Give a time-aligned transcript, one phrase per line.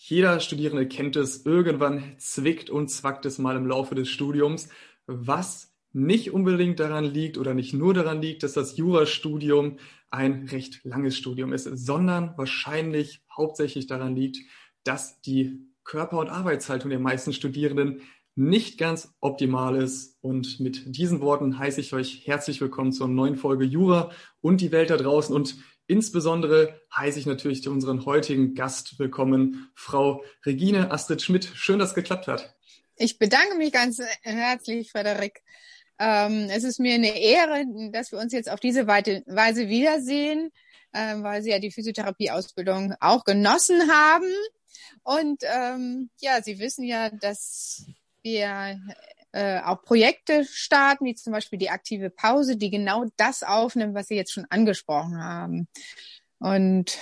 [0.00, 4.68] Jeder Studierende kennt es, irgendwann zwickt und zwackt es mal im Laufe des Studiums,
[5.06, 9.78] was nicht unbedingt daran liegt oder nicht nur daran liegt, dass das Jurastudium
[10.10, 14.38] ein recht langes Studium ist, sondern wahrscheinlich hauptsächlich daran liegt,
[14.84, 18.02] dass die Körper- und Arbeitshaltung der meisten Studierenden
[18.36, 20.16] nicht ganz optimal ist.
[20.20, 24.70] Und mit diesen Worten heiße ich euch herzlich willkommen zur neuen Folge Jura und die
[24.70, 25.34] Welt da draußen.
[25.34, 25.56] Und
[25.88, 31.50] insbesondere heiße ich natürlich unseren heutigen Gast willkommen, Frau Regine Astrid Schmidt.
[31.54, 32.54] Schön, dass es geklappt hat.
[32.96, 35.42] Ich bedanke mich ganz herzlich, Frederik.
[35.98, 40.52] Ähm, es ist mir eine Ehre, dass wir uns jetzt auf diese Weise wiedersehen,
[40.92, 44.32] äh, weil Sie ja die Physiotherapieausbildung auch genossen haben.
[45.02, 47.86] Und ähm, ja, Sie wissen ja, dass
[48.22, 48.78] wir
[49.38, 54.08] äh, auch Projekte starten, wie zum Beispiel die aktive Pause, die genau das aufnimmt, was
[54.08, 55.68] Sie jetzt schon angesprochen haben.
[56.40, 56.98] Und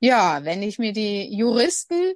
[0.00, 2.14] ja, wenn ich mir die Juristen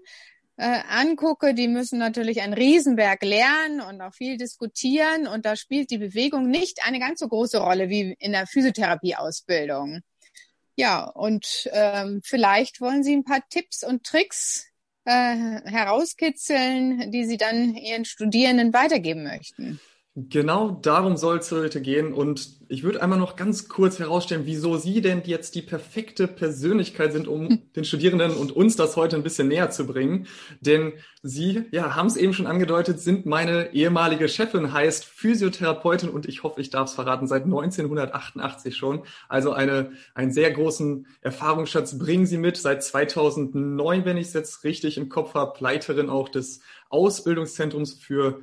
[0.56, 5.28] äh, angucke, die müssen natürlich ein Riesenwerk lernen und auch viel diskutieren.
[5.28, 10.00] Und da spielt die Bewegung nicht eine ganz so große Rolle wie in der Physiotherapieausbildung.
[10.74, 14.69] Ja, und ähm, vielleicht wollen Sie ein paar Tipps und Tricks
[15.04, 19.80] äh, herauskitzeln, die Sie dann Ihren Studierenden weitergeben möchten?
[20.28, 22.12] Genau darum soll es heute gehen.
[22.12, 27.12] Und ich würde einmal noch ganz kurz herausstellen, wieso Sie denn jetzt die perfekte Persönlichkeit
[27.12, 30.26] sind, um den Studierenden und uns das heute ein bisschen näher zu bringen.
[30.60, 36.26] Denn Sie, ja, haben es eben schon angedeutet, sind meine ehemalige Chefin, heißt Physiotherapeutin und
[36.26, 39.04] ich hoffe, ich darf es verraten, seit 1988 schon.
[39.28, 42.56] Also eine, einen sehr großen Erfahrungsschatz bringen Sie mit.
[42.56, 48.40] Seit 2009, wenn ich es jetzt richtig im Kopf habe, Leiterin auch des Ausbildungszentrums für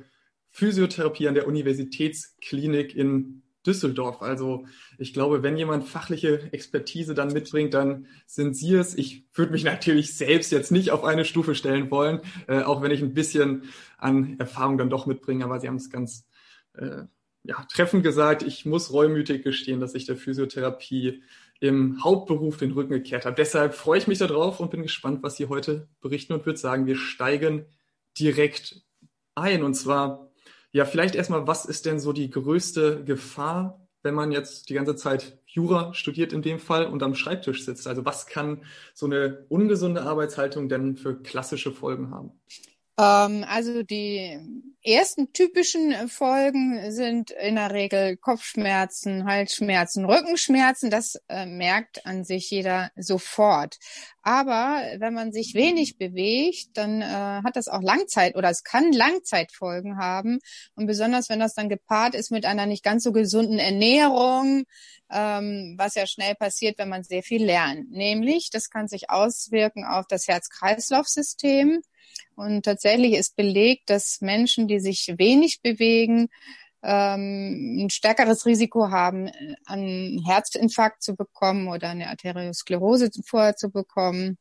[0.58, 4.22] Physiotherapie an der Universitätsklinik in Düsseldorf.
[4.22, 4.66] Also
[4.98, 8.98] ich glaube, wenn jemand fachliche Expertise dann mitbringt, dann sind Sie es.
[8.98, 12.90] Ich würde mich natürlich selbst jetzt nicht auf eine Stufe stellen wollen, äh, auch wenn
[12.90, 15.44] ich ein bisschen an Erfahrung dann doch mitbringe.
[15.44, 16.26] Aber Sie haben es ganz
[16.72, 17.04] äh,
[17.44, 18.42] ja, treffend gesagt.
[18.42, 21.22] Ich muss reumütig gestehen, dass ich der Physiotherapie
[21.60, 23.36] im Hauptberuf den Rücken gekehrt habe.
[23.36, 26.86] Deshalb freue ich mich darauf und bin gespannt, was Sie heute berichten und würde sagen,
[26.86, 27.64] wir steigen
[28.18, 28.82] direkt
[29.36, 29.62] ein.
[29.62, 30.27] Und zwar
[30.72, 34.96] ja, vielleicht erstmal, was ist denn so die größte Gefahr, wenn man jetzt die ganze
[34.96, 37.86] Zeit Jura studiert in dem Fall und am Schreibtisch sitzt?
[37.86, 38.64] Also was kann
[38.94, 42.32] so eine ungesunde Arbeitshaltung denn für klassische Folgen haben?
[42.98, 44.38] Ähm, also die
[44.82, 50.90] ersten typischen Folgen sind in der Regel Kopfschmerzen, Halsschmerzen, Rückenschmerzen.
[50.90, 53.76] Das äh, merkt an sich jeder sofort.
[54.22, 58.92] Aber wenn man sich wenig bewegt, dann äh, hat das auch Langzeit oder es kann
[58.92, 60.40] Langzeitfolgen haben.
[60.74, 64.64] Und besonders wenn das dann gepaart ist mit einer nicht ganz so gesunden Ernährung,
[65.10, 67.90] ähm, was ja schnell passiert, wenn man sehr viel lernt.
[67.90, 71.80] Nämlich, das kann sich auswirken auf das Herz-Kreislauf-System
[72.38, 76.28] und tatsächlich ist belegt, dass Menschen, die sich wenig bewegen,
[76.84, 79.28] ähm, ein stärkeres Risiko haben,
[79.66, 84.38] einen Herzinfarkt zu bekommen oder eine Arteriosklerose vorher zu bekommen.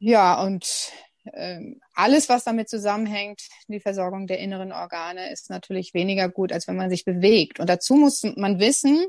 [0.00, 0.90] Ja, und
[1.32, 1.60] äh,
[1.94, 6.76] alles, was damit zusammenhängt, die Versorgung der inneren Organe, ist natürlich weniger gut, als wenn
[6.76, 7.60] man sich bewegt.
[7.60, 9.06] Und dazu muss man wissen,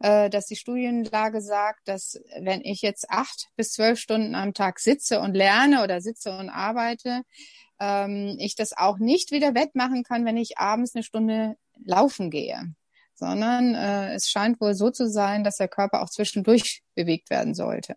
[0.00, 4.78] äh, dass die Studienlage sagt, dass wenn ich jetzt acht bis zwölf Stunden am Tag
[4.78, 7.22] sitze und lerne oder sitze und arbeite,
[7.80, 12.74] ähm, ich das auch nicht wieder wettmachen kann, wenn ich abends eine Stunde laufen gehe,
[13.14, 17.54] sondern äh, es scheint wohl so zu sein, dass der Körper auch zwischendurch bewegt werden
[17.54, 17.96] sollte.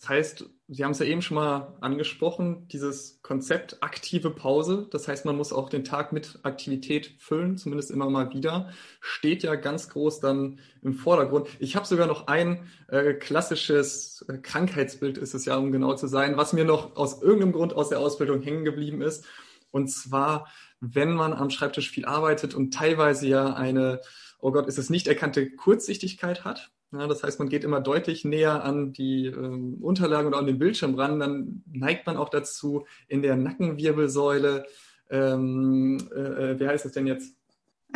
[0.00, 4.88] Das heißt, Sie haben es ja eben schon mal angesprochen, dieses Konzept aktive Pause.
[4.90, 8.72] Das heißt, man muss auch den Tag mit Aktivität füllen, zumindest immer mal wieder.
[9.02, 11.46] Steht ja ganz groß dann im Vordergrund.
[11.58, 16.06] Ich habe sogar noch ein äh, klassisches äh, Krankheitsbild, ist es ja, um genau zu
[16.06, 19.26] sein, was mir noch aus irgendeinem Grund aus der Ausbildung hängen geblieben ist.
[19.72, 20.48] Und zwar,
[20.80, 24.00] wenn man am Schreibtisch viel arbeitet und teilweise ja eine,
[24.38, 28.24] oh Gott, ist es nicht erkannte Kurzsichtigkeit hat ja, das heißt, man geht immer deutlich
[28.24, 31.18] näher an die ähm, Unterlagen oder an den Bildschirm ran.
[31.18, 34.66] Dann neigt man auch dazu, in der Nackenwirbelsäule,
[35.10, 37.34] ähm, äh, äh wie heißt es denn jetzt?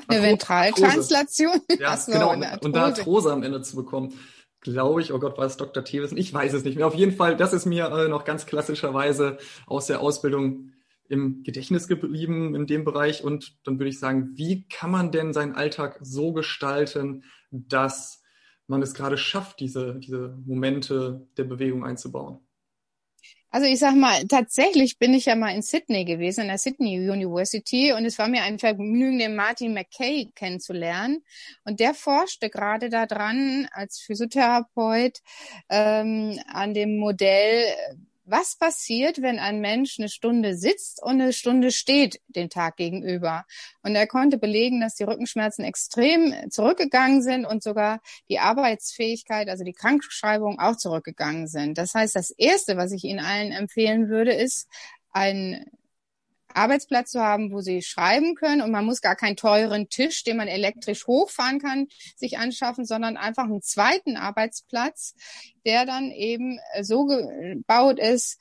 [0.08, 1.60] Eine Ventraltranslation.
[1.78, 2.32] Ja, genau.
[2.32, 4.14] Und, und da Arthrose am Ende zu bekommen.
[4.60, 5.84] Glaube ich, oh Gott, war es Dr.
[5.84, 6.16] Thewissen?
[6.16, 6.86] Ich weiß es nicht mehr.
[6.86, 10.72] Auf jeden Fall, das ist mir äh, noch ganz klassischerweise aus der Ausbildung
[11.08, 13.22] im Gedächtnis geblieben in dem Bereich.
[13.22, 18.22] Und dann würde ich sagen, wie kann man denn seinen Alltag so gestalten, dass
[18.68, 22.40] man es gerade schafft, diese, diese Momente der Bewegung einzubauen?
[23.50, 27.08] Also ich sag mal, tatsächlich bin ich ja mal in Sydney gewesen, in der Sydney
[27.08, 31.22] University, und es war mir ein Vergnügen, den Martin McKay kennenzulernen.
[31.64, 35.20] Und der forschte gerade daran als Physiotherapeut
[35.70, 37.64] ähm, an dem Modell
[38.26, 43.46] was passiert, wenn ein Mensch eine Stunde sitzt und eine Stunde steht den Tag gegenüber.
[43.82, 49.64] Und er konnte belegen, dass die Rückenschmerzen extrem zurückgegangen sind und sogar die Arbeitsfähigkeit, also
[49.64, 51.78] die Krankschreibung auch zurückgegangen sind.
[51.78, 54.68] Das heißt, das Erste, was ich Ihnen allen empfehlen würde, ist,
[55.12, 55.64] ein
[56.54, 58.62] Arbeitsplatz zu haben, wo sie schreiben können.
[58.62, 63.16] Und man muss gar keinen teuren Tisch, den man elektrisch hochfahren kann, sich anschaffen, sondern
[63.16, 65.14] einfach einen zweiten Arbeitsplatz,
[65.64, 68.38] der dann eben so gebaut ist,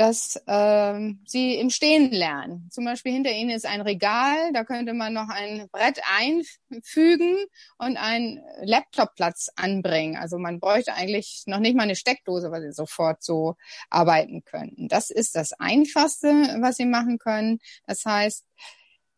[0.00, 2.70] dass äh, sie im Stehen lernen.
[2.70, 7.36] Zum Beispiel hinter ihnen ist ein Regal, da könnte man noch ein Brett einfügen
[7.76, 10.16] und einen Laptopplatz anbringen.
[10.16, 13.56] Also man bräuchte eigentlich noch nicht mal eine Steckdose, weil sie sofort so
[13.90, 14.88] arbeiten könnten.
[14.88, 16.28] Das ist das Einfachste,
[16.62, 17.58] was sie machen können.
[17.86, 18.46] Das heißt,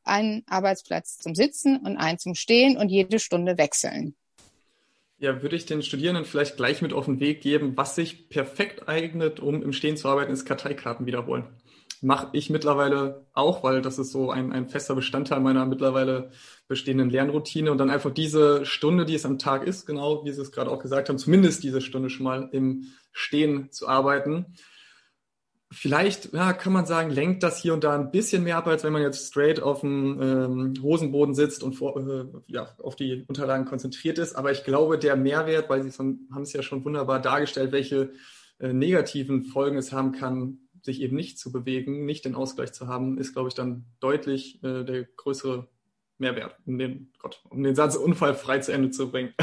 [0.03, 4.17] einen Arbeitsplatz zum Sitzen und einen zum Stehen und jede Stunde wechseln.
[5.23, 8.89] Ja, würde ich den Studierenden vielleicht gleich mit auf den Weg geben, was sich perfekt
[8.89, 11.45] eignet, um im Stehen zu arbeiten, ist Karteikarten wiederholen.
[12.01, 16.33] Mache ich mittlerweile auch, weil das ist so ein, ein fester Bestandteil meiner mittlerweile
[16.67, 20.43] bestehenden Lernroutine und dann einfach diese Stunde, die es am Tag ist, genau wie Sie
[20.43, 24.47] es gerade auch gesagt haben, zumindest diese Stunde schon mal im Stehen zu arbeiten
[25.73, 28.85] Vielleicht ja, kann man sagen, lenkt das hier und da ein bisschen mehr ab, als
[28.85, 33.25] wenn man jetzt straight auf dem ähm, Hosenboden sitzt und vor, äh, ja, auf die
[33.27, 34.35] Unterlagen konzentriert ist.
[34.35, 38.13] Aber ich glaube, der Mehrwert, weil Sie haben es ja schon wunderbar dargestellt, welche
[38.61, 42.89] äh, negativen Folgen es haben kann, sich eben nicht zu bewegen, nicht den Ausgleich zu
[42.89, 45.69] haben, ist, glaube ich, dann deutlich äh, der größere
[46.19, 49.35] Mehrwert, um den, Gott, um den Satz unfallfrei zu Ende zu bringen.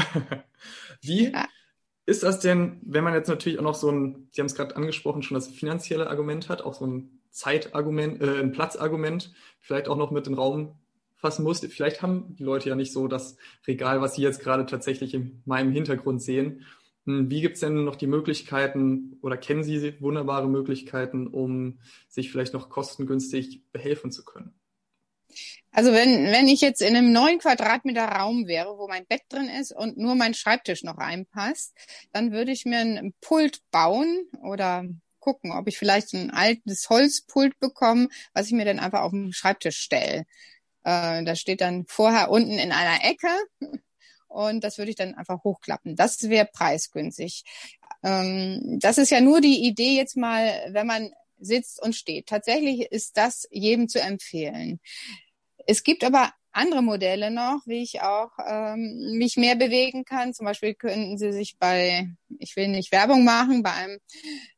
[1.02, 1.46] Wie ja.
[2.06, 4.76] Ist das denn, wenn man jetzt natürlich auch noch so ein, Sie haben es gerade
[4.76, 9.96] angesprochen, schon das finanzielle Argument hat, auch so ein Zeitargument, äh, ein Platzargument, vielleicht auch
[9.96, 10.78] noch mit den Raum
[11.16, 11.60] fassen muss.
[11.60, 13.36] Vielleicht haben die Leute ja nicht so das
[13.66, 16.64] Regal, was Sie jetzt gerade tatsächlich in meinem Hintergrund sehen.
[17.06, 22.30] Hm, wie gibt es denn noch die Möglichkeiten oder kennen Sie wunderbare Möglichkeiten, um sich
[22.30, 24.59] vielleicht noch kostengünstig behelfen zu können?
[25.72, 29.48] Also wenn, wenn ich jetzt in einem neun Quadratmeter Raum wäre, wo mein Bett drin
[29.48, 31.74] ist und nur mein Schreibtisch noch reinpasst,
[32.12, 34.84] dann würde ich mir ein Pult bauen oder
[35.20, 39.32] gucken, ob ich vielleicht ein altes Holzpult bekomme, was ich mir dann einfach auf den
[39.32, 40.24] Schreibtisch stelle.
[40.84, 43.28] Äh, das steht dann vorher unten in einer Ecke
[44.26, 45.96] und das würde ich dann einfach hochklappen.
[45.96, 47.44] Das wäre preisgünstig.
[48.02, 52.26] Ähm, das ist ja nur die Idee jetzt mal, wenn man sitzt und steht.
[52.26, 54.80] Tatsächlich ist das jedem zu empfehlen.
[55.66, 60.34] Es gibt aber andere Modelle noch, wie ich auch ähm, mich mehr bewegen kann.
[60.34, 62.08] Zum Beispiel könnten Sie sich bei,
[62.38, 63.98] ich will nicht Werbung machen, bei einem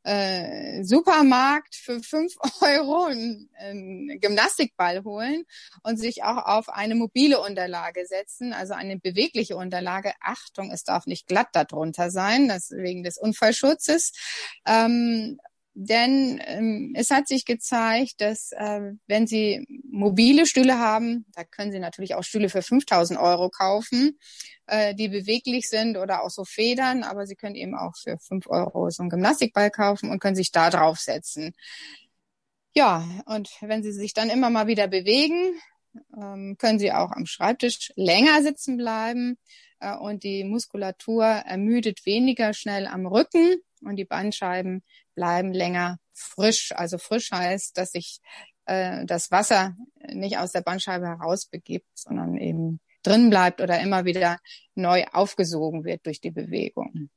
[0.03, 5.43] äh, Supermarkt für fünf Euro einen, einen Gymnastikball holen
[5.83, 10.13] und sich auch auf eine mobile Unterlage setzen, also eine bewegliche Unterlage.
[10.19, 14.13] Achtung, es darf nicht glatt darunter sein, das wegen des Unfallschutzes.
[14.65, 15.37] Ähm,
[15.75, 21.71] denn ähm, es hat sich gezeigt, dass äh, wenn Sie mobile Stühle haben, da können
[21.71, 24.19] Sie natürlich auch Stühle für 5000 Euro kaufen,
[24.67, 28.47] äh, die beweglich sind oder auch so Federn, aber Sie können eben auch für 5
[28.47, 31.55] Euro so einen Gymnastikball kaufen und können sich da draufsetzen.
[32.75, 35.59] Ja, und wenn Sie sich dann immer mal wieder bewegen,
[36.15, 39.37] ähm, können Sie auch am Schreibtisch länger sitzen bleiben
[39.79, 43.55] äh, und die Muskulatur ermüdet weniger schnell am Rücken
[43.85, 44.83] und die Bandscheiben
[45.15, 46.71] bleiben länger frisch.
[46.75, 48.19] Also frisch heißt, dass sich
[48.65, 49.75] äh, das Wasser
[50.11, 54.39] nicht aus der Bandscheibe herausbegibt, sondern eben drin bleibt oder immer wieder
[54.75, 57.09] neu aufgesogen wird durch die Bewegung.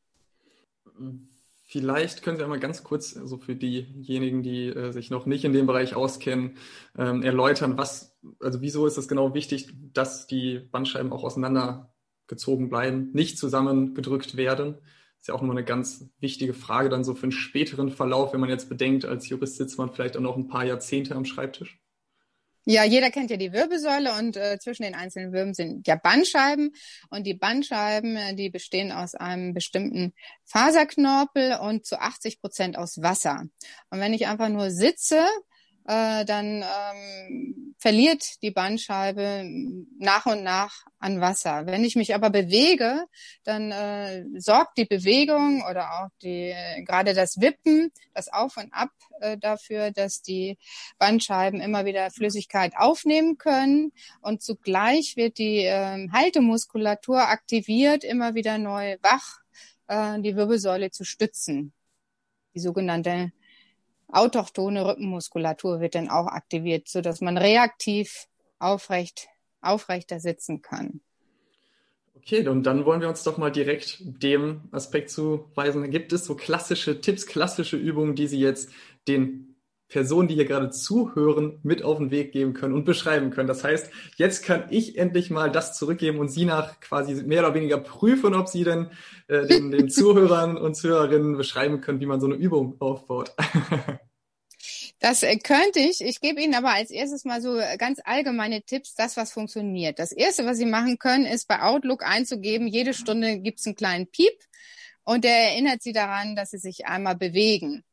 [1.69, 5.45] Vielleicht können Sie einmal ganz kurz, so also für diejenigen, die äh, sich noch nicht
[5.45, 6.57] in dem Bereich auskennen,
[6.97, 13.11] ähm, erläutern, was, also wieso ist es genau wichtig, dass die Bandscheiben auch auseinandergezogen bleiben,
[13.13, 14.79] nicht zusammengedrückt werden
[15.27, 18.39] ist ja auch nochmal eine ganz wichtige Frage dann so für einen späteren Verlauf, wenn
[18.39, 21.81] man jetzt bedenkt, als Jurist sitzt man vielleicht auch noch ein paar Jahrzehnte am Schreibtisch.
[22.65, 26.71] Ja, jeder kennt ja die Wirbelsäule und äh, zwischen den einzelnen Wirbeln sind ja Bandscheiben
[27.11, 30.15] und die Bandscheiben, äh, die bestehen aus einem bestimmten
[30.45, 33.47] Faserknorpel und zu 80 Prozent aus Wasser.
[33.91, 35.27] Und wenn ich einfach nur sitze,
[35.87, 39.49] äh, dann ähm, verliert die Bandscheibe
[39.99, 41.67] nach und nach an Wasser.
[41.67, 43.05] Wenn ich mich aber bewege,
[43.45, 48.91] dann äh, sorgt die Bewegung oder auch die gerade das Wippen, das Auf und Ab
[49.21, 50.59] äh, dafür, dass die
[50.99, 58.59] Bandscheiben immer wieder Flüssigkeit aufnehmen können und zugleich wird die äh, Haltemuskulatur aktiviert, immer wieder
[58.59, 59.41] neu wach,
[59.87, 61.73] äh, die Wirbelsäule zu stützen.
[62.55, 63.33] Die sogenannte
[64.09, 68.27] autochtone Rückenmuskulatur wird dann auch aktiviert, so dass man reaktiv
[68.59, 69.29] aufrecht,
[69.61, 71.01] aufrechter sitzen kann.
[72.15, 75.91] Okay, und dann wollen wir uns doch mal direkt dem Aspekt zuweisen.
[75.91, 78.71] Gibt es so klassische Tipps, klassische Übungen, die Sie jetzt
[79.07, 79.56] den
[79.89, 83.47] Personen, die hier gerade zuhören, mit auf den Weg geben können und beschreiben können.
[83.47, 87.55] Das heißt, jetzt kann ich endlich mal das zurückgeben und Sie nach quasi mehr oder
[87.55, 88.91] weniger prüfen, ob Sie denn
[89.29, 93.33] äh, den, den Zuhörern und Zuhörerinnen beschreiben können, wie man so eine Übung aufbaut.
[94.99, 96.01] Das äh, könnte ich.
[96.01, 99.99] Ich gebe Ihnen aber als erstes mal so äh, ganz allgemeine Tipps, das, was funktioniert.
[99.99, 103.77] Das erste, was Sie machen können, ist bei Outlook einzugeben, jede Stunde gibt es einen
[103.77, 104.33] kleinen Piep
[105.05, 107.85] und der erinnert Sie daran, dass Sie sich einmal bewegen.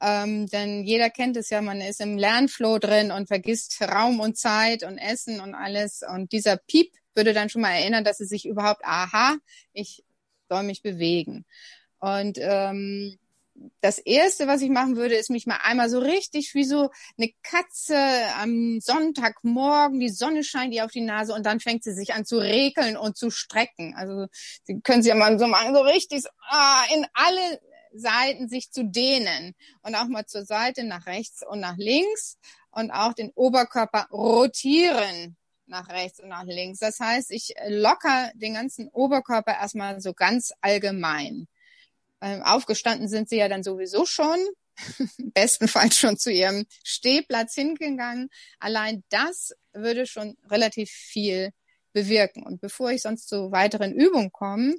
[0.00, 4.38] Ähm, denn jeder kennt es ja, man ist im Lernflow drin und vergisst Raum und
[4.38, 6.02] Zeit und Essen und alles.
[6.08, 9.36] Und dieser Piep würde dann schon mal erinnern, dass sie sich überhaupt, aha,
[9.72, 10.04] ich
[10.48, 11.44] soll mich bewegen.
[11.98, 13.18] Und ähm,
[13.80, 17.30] das erste, was ich machen würde, ist mich mal einmal so richtig wie so eine
[17.42, 17.96] Katze
[18.40, 22.24] am Sonntagmorgen, die Sonne scheint ihr auf die Nase und dann fängt sie sich an
[22.24, 23.94] zu rekeln und zu strecken.
[23.96, 24.26] Also
[24.62, 27.60] sie können sie ja mal so machen, so richtig so, ah, in alle
[27.92, 32.38] Seiten sich zu dehnen und auch mal zur Seite nach rechts und nach links
[32.70, 36.78] und auch den Oberkörper rotieren nach rechts und nach links.
[36.78, 41.46] Das heißt, ich locker den ganzen Oberkörper erstmal so ganz allgemein.
[42.20, 44.38] Ähm, aufgestanden sind sie ja dann sowieso schon,
[45.34, 48.30] bestenfalls schon zu ihrem Stehplatz hingegangen.
[48.58, 51.52] Allein das würde schon relativ viel
[51.92, 52.44] bewirken.
[52.44, 54.74] Und bevor ich sonst zu weiteren Übungen komme,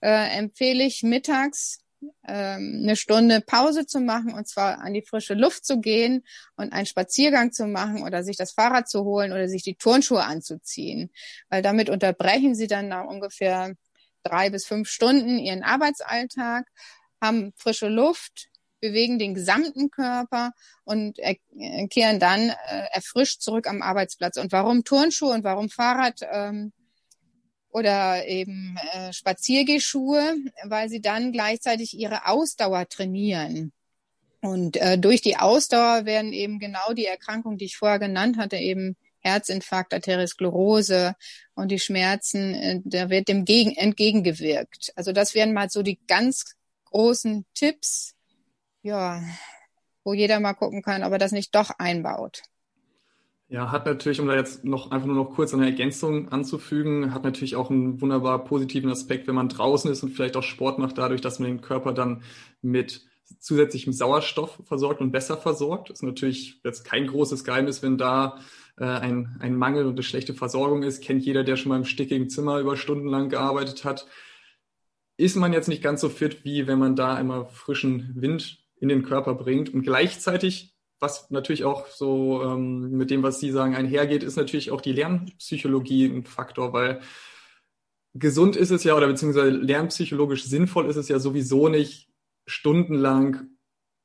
[0.00, 1.78] äh, empfehle ich mittags
[2.22, 6.24] eine Stunde Pause zu machen und zwar an die frische Luft zu gehen
[6.56, 10.24] und einen Spaziergang zu machen oder sich das Fahrrad zu holen oder sich die Turnschuhe
[10.24, 11.10] anzuziehen.
[11.48, 13.74] Weil damit unterbrechen sie dann nach ungefähr
[14.22, 16.66] drei bis fünf Stunden ihren Arbeitsalltag,
[17.20, 18.48] haben frische Luft,
[18.80, 20.52] bewegen den gesamten Körper
[20.84, 21.18] und
[21.90, 24.36] kehren dann äh, erfrischt zurück am Arbeitsplatz.
[24.38, 26.20] Und warum Turnschuhe und warum Fahrrad?
[26.30, 26.72] Ähm,
[27.72, 33.72] oder eben äh, Spaziergehschuhe, weil sie dann gleichzeitig ihre Ausdauer trainieren.
[34.42, 38.56] Und äh, durch die Ausdauer werden eben genau die Erkrankungen, die ich vorher genannt hatte,
[38.56, 41.14] eben Herzinfarkt, Arteriosklerose
[41.54, 44.92] und die Schmerzen, äh, da wird dem gegen, entgegengewirkt.
[44.96, 48.14] Also das wären mal so die ganz großen Tipps,
[48.82, 49.22] ja,
[50.04, 52.42] wo jeder mal gucken kann, ob er das nicht doch einbaut.
[53.52, 57.22] Ja, hat natürlich, um da jetzt noch einfach nur noch kurz eine Ergänzung anzufügen, hat
[57.22, 60.96] natürlich auch einen wunderbar positiven Aspekt, wenn man draußen ist und vielleicht auch Sport macht,
[60.96, 62.22] dadurch, dass man den Körper dann
[62.62, 63.04] mit
[63.40, 65.90] zusätzlichem Sauerstoff versorgt und besser versorgt.
[65.90, 68.38] Das ist natürlich jetzt kein großes Geheimnis, wenn da
[68.78, 71.02] äh, ein, ein Mangel und eine schlechte Versorgung ist.
[71.02, 74.06] Kennt jeder, der schon mal im stickigen Zimmer über Stunden lang gearbeitet hat.
[75.18, 78.88] Ist man jetzt nicht ganz so fit, wie wenn man da immer frischen Wind in
[78.88, 79.74] den Körper bringt.
[79.74, 80.71] Und gleichzeitig
[81.02, 84.92] was natürlich auch so ähm, mit dem, was Sie sagen, einhergeht, ist natürlich auch die
[84.92, 87.00] Lernpsychologie ein Faktor, weil
[88.14, 92.08] gesund ist es ja oder beziehungsweise lernpsychologisch sinnvoll ist es ja sowieso nicht,
[92.46, 93.48] stundenlang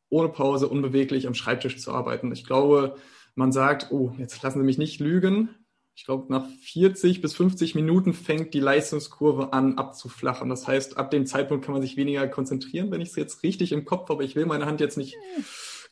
[0.09, 2.31] ohne Pause unbeweglich am Schreibtisch zu arbeiten.
[2.31, 2.95] Ich glaube,
[3.35, 5.49] man sagt, oh, jetzt lassen Sie mich nicht lügen.
[5.95, 10.49] Ich glaube, nach 40 bis 50 Minuten fängt die Leistungskurve an abzuflachen.
[10.49, 13.71] Das heißt, ab dem Zeitpunkt kann man sich weniger konzentrieren, wenn ich es jetzt richtig
[13.71, 14.23] im Kopf habe.
[14.23, 15.15] Ich will meine Hand jetzt nicht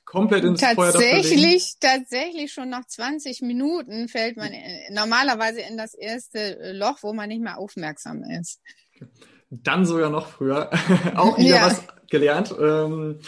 [0.05, 4.51] komplett ins tatsächlich, Tatsächlich schon nach 20 Minuten fällt man
[4.91, 8.61] normalerweise in das erste Loch, wo man nicht mehr aufmerksam ist.
[9.49, 10.69] Dann sogar noch früher.
[11.15, 11.65] Auch wieder ja.
[11.67, 12.53] was gelernt.
[12.59, 13.19] Ähm,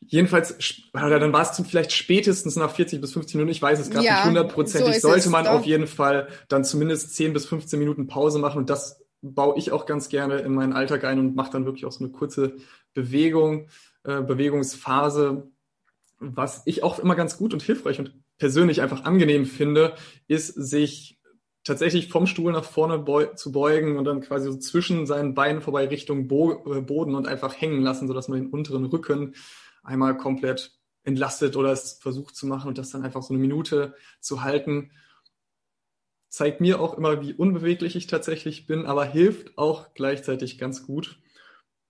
[0.00, 0.56] jedenfalls,
[0.92, 4.04] oder dann war es vielleicht spätestens nach 40 bis 15 Minuten, ich weiß es gerade
[4.04, 8.06] ja, nicht hundertprozentig, so sollte man auf jeden Fall dann zumindest 10 bis 15 Minuten
[8.06, 11.50] Pause machen und das baue ich auch ganz gerne in meinen Alltag ein und mache
[11.50, 12.56] dann wirklich auch so eine kurze
[12.94, 13.68] Bewegung,
[14.04, 15.48] äh, Bewegungsphase,
[16.34, 19.94] was ich auch immer ganz gut und hilfreich und persönlich einfach angenehm finde,
[20.26, 21.18] ist, sich
[21.66, 25.60] tatsächlich vom Stuhl nach vorne beu zu beugen und dann quasi so zwischen seinen Beinen
[25.60, 29.34] vorbei Richtung Bo äh, Boden und einfach hängen lassen, sodass man den unteren Rücken
[29.82, 33.94] einmal komplett entlastet oder es versucht zu machen und das dann einfach so eine Minute
[34.20, 34.92] zu halten.
[36.28, 41.20] Zeigt mir auch immer, wie unbeweglich ich tatsächlich bin, aber hilft auch gleichzeitig ganz gut.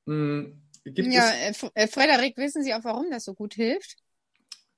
[0.07, 1.31] Hm, gibt ja,
[1.75, 3.97] äh, Frederik, wissen Sie auch, warum das so gut hilft?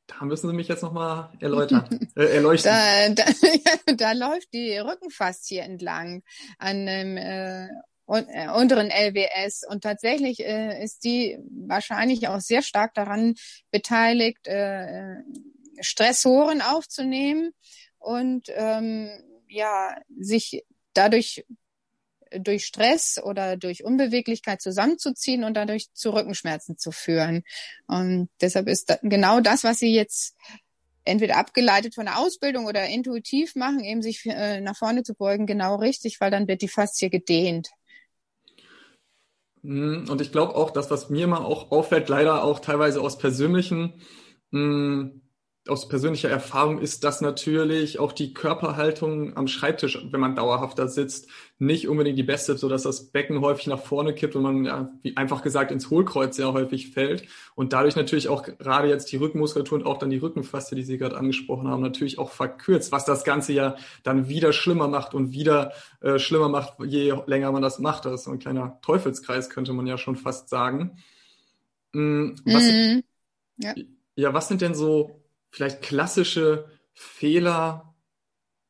[0.08, 2.72] Da müssen Sie mich jetzt nochmal erläutern, äh, erleuchten.
[3.14, 6.22] Da, da, da läuft die Rückenfaszie entlang
[6.58, 12.94] an dem äh, äh unteren LWS und tatsächlich äh, ist die wahrscheinlich auch sehr stark
[12.94, 13.34] daran
[13.70, 15.16] beteiligt, äh,
[15.80, 17.52] Stressoren aufzunehmen
[17.98, 19.10] und ähm,
[19.48, 21.44] ja sich dadurch
[22.32, 27.42] durch Stress oder durch Unbeweglichkeit zusammenzuziehen und dadurch zu Rückenschmerzen zu führen.
[27.86, 30.36] Und deshalb ist genau das, was Sie jetzt
[31.04, 35.46] entweder abgeleitet von der Ausbildung oder intuitiv machen, eben sich äh, nach vorne zu beugen,
[35.46, 37.70] genau richtig, weil dann wird die Faszie gedehnt.
[39.62, 43.18] Hm, und ich glaube auch, dass was mir mal auch auffällt, leider auch teilweise aus
[43.18, 44.00] persönlichen
[44.50, 45.22] mh, hm,
[45.68, 50.88] aus persönlicher Erfahrung ist das natürlich auch die Körperhaltung am Schreibtisch, wenn man dauerhaft da
[50.88, 54.64] sitzt, nicht unbedingt die beste, so dass das Becken häufig nach vorne kippt und man
[54.64, 59.10] ja, wie einfach gesagt ins Hohlkreuz sehr häufig fällt und dadurch natürlich auch gerade jetzt
[59.10, 62.92] die Rückenmuskulatur und auch dann die Rückenfaste, die Sie gerade angesprochen haben, natürlich auch verkürzt,
[62.92, 67.50] was das Ganze ja dann wieder schlimmer macht und wieder äh, schlimmer macht, je länger
[67.52, 68.04] man das macht.
[68.04, 70.98] Das ist so ein kleiner Teufelskreis, könnte man ja schon fast sagen.
[71.92, 73.00] Mm, was, mm,
[73.58, 73.74] ja.
[74.16, 75.17] ja, was sind denn so
[75.50, 77.94] vielleicht klassische Fehler,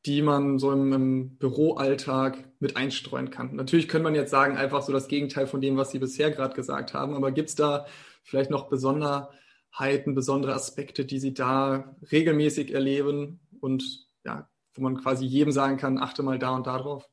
[0.05, 3.55] die man so im, im, Büroalltag mit einstreuen kann.
[3.55, 6.55] Natürlich könnte man jetzt sagen, einfach so das Gegenteil von dem, was Sie bisher gerade
[6.55, 7.85] gesagt haben, aber gibt es da
[8.23, 15.25] vielleicht noch Besonderheiten, besondere Aspekte, die Sie da regelmäßig erleben und ja, wo man quasi
[15.25, 17.09] jedem sagen kann, achte mal da und da drauf?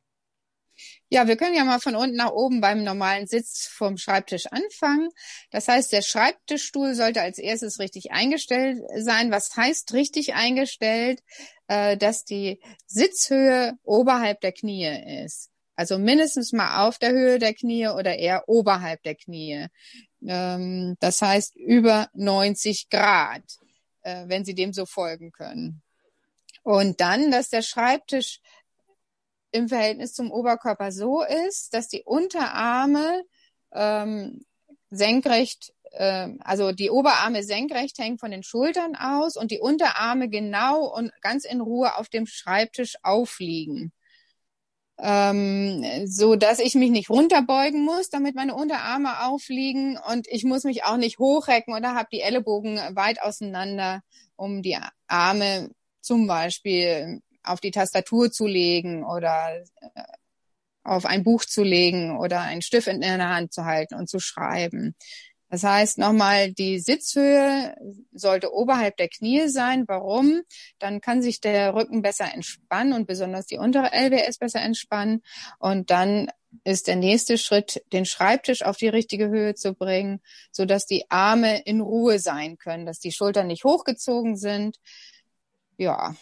[1.09, 5.09] Ja, wir können ja mal von unten nach oben beim normalen Sitz vom Schreibtisch anfangen.
[5.50, 9.30] Das heißt, der Schreibtischstuhl sollte als erstes richtig eingestellt sein.
[9.30, 11.23] Was heißt richtig eingestellt?
[11.68, 15.50] Äh, dass die Sitzhöhe oberhalb der Knie ist.
[15.75, 19.66] Also mindestens mal auf der Höhe der Knie oder eher oberhalb der Knie.
[20.26, 23.42] Ähm, das heißt über 90 Grad,
[24.02, 25.83] äh, wenn Sie dem so folgen können.
[26.62, 28.40] Und dann, dass der Schreibtisch
[29.56, 33.25] im Verhältnis zum Oberkörper so ist, dass die Unterarme
[33.72, 34.44] ähm,
[34.90, 40.86] senkrecht, äh, also die Oberarme senkrecht hängen von den Schultern aus und die Unterarme genau
[40.86, 43.92] und ganz in Ruhe auf dem Schreibtisch aufliegen.
[44.98, 50.64] Ähm, so dass ich mich nicht runterbeugen muss, damit meine Unterarme aufliegen und ich muss
[50.64, 54.00] mich auch nicht hochrecken oder habe die Ellenbogen weit auseinander,
[54.36, 55.70] um die Arme
[56.00, 60.03] zum Beispiel auf die Tastatur zu legen oder äh,
[60.85, 64.21] auf ein Buch zu legen oder einen Stift in der Hand zu halten und zu
[64.21, 64.95] schreiben.
[65.49, 67.76] Das heißt nochmal, die Sitzhöhe
[68.12, 69.85] sollte oberhalb der Knie sein.
[69.87, 70.43] Warum?
[70.80, 75.23] Dann kann sich der Rücken besser entspannen und besonders die untere LWS besser entspannen.
[75.61, 76.28] Und dann
[76.65, 81.04] ist der nächste Schritt, den Schreibtisch auf die richtige Höhe zu bringen, so dass die
[81.11, 84.78] Arme in Ruhe sein können, dass die Schultern nicht hochgezogen sind.
[85.76, 86.17] Ja,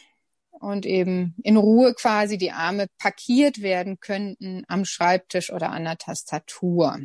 [0.60, 5.98] und eben in Ruhe quasi die Arme parkiert werden könnten am Schreibtisch oder an der
[5.98, 6.98] Tastatur.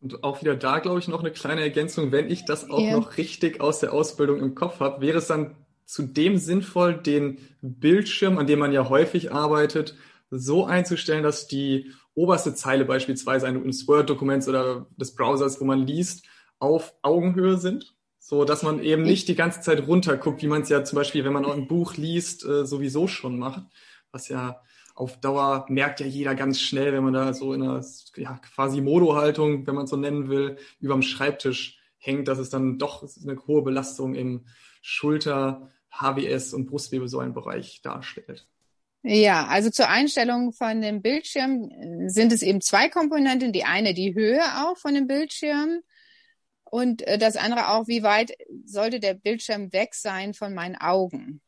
[0.00, 2.10] Und auch wieder da, glaube ich, noch eine kleine Ergänzung.
[2.10, 2.92] Wenn ich das auch ja.
[2.92, 8.38] noch richtig aus der Ausbildung im Kopf habe, wäre es dann zudem sinnvoll, den Bildschirm,
[8.38, 9.96] an dem man ja häufig arbeitet,
[10.30, 16.24] so einzustellen, dass die oberste Zeile beispielsweise eines Word-Dokuments oder des Browsers, wo man liest,
[16.58, 17.94] auf Augenhöhe sind?
[18.30, 21.24] So, dass man eben nicht die ganze Zeit runterguckt, wie man es ja zum Beispiel,
[21.24, 23.64] wenn man auch ein Buch liest, äh, sowieso schon macht.
[24.12, 24.62] Was ja
[24.94, 28.82] auf Dauer merkt ja jeder ganz schnell, wenn man da so in einer ja, quasi
[28.82, 33.36] Modo-Haltung, wenn man es so nennen will, überm Schreibtisch hängt, dass es dann doch eine
[33.48, 34.46] hohe Belastung im
[34.80, 38.46] Schulter, HBS und Brustwirbelsäulenbereich darstellt.
[39.02, 41.68] Ja, also zur Einstellung von dem Bildschirm
[42.06, 43.52] sind es eben zwei Komponenten.
[43.52, 45.80] Die eine die Höhe auch von dem Bildschirm
[46.70, 48.32] und äh, das andere auch, wie weit
[48.64, 51.40] sollte der Bildschirm weg sein von meinen Augen?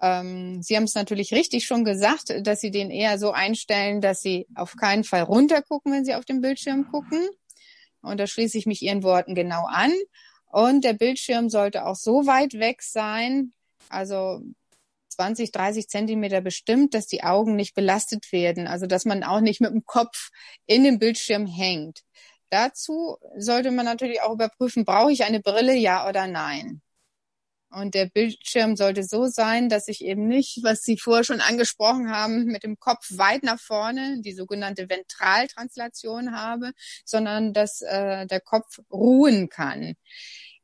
[0.00, 4.20] Ähm, Sie haben es natürlich richtig schon gesagt, dass Sie den eher so einstellen, dass
[4.20, 7.28] Sie auf keinen Fall runtergucken, wenn Sie auf dem Bildschirm gucken.
[8.00, 9.92] Und da schließe ich mich Ihren Worten genau an.
[10.46, 13.52] Und der Bildschirm sollte auch so weit weg sein,
[13.88, 14.40] also
[15.10, 18.68] 20, 30 Zentimeter bestimmt, dass die Augen nicht belastet werden.
[18.68, 20.30] Also dass man auch nicht mit dem Kopf
[20.66, 22.02] in dem Bildschirm hängt.
[22.50, 26.82] Dazu sollte man natürlich auch überprüfen, brauche ich eine Brille, ja oder nein.
[27.70, 32.10] Und der Bildschirm sollte so sein, dass ich eben nicht, was Sie vorher schon angesprochen
[32.10, 36.72] haben, mit dem Kopf weit nach vorne, die sogenannte Ventraltranslation habe,
[37.04, 39.94] sondern dass äh, der Kopf ruhen kann.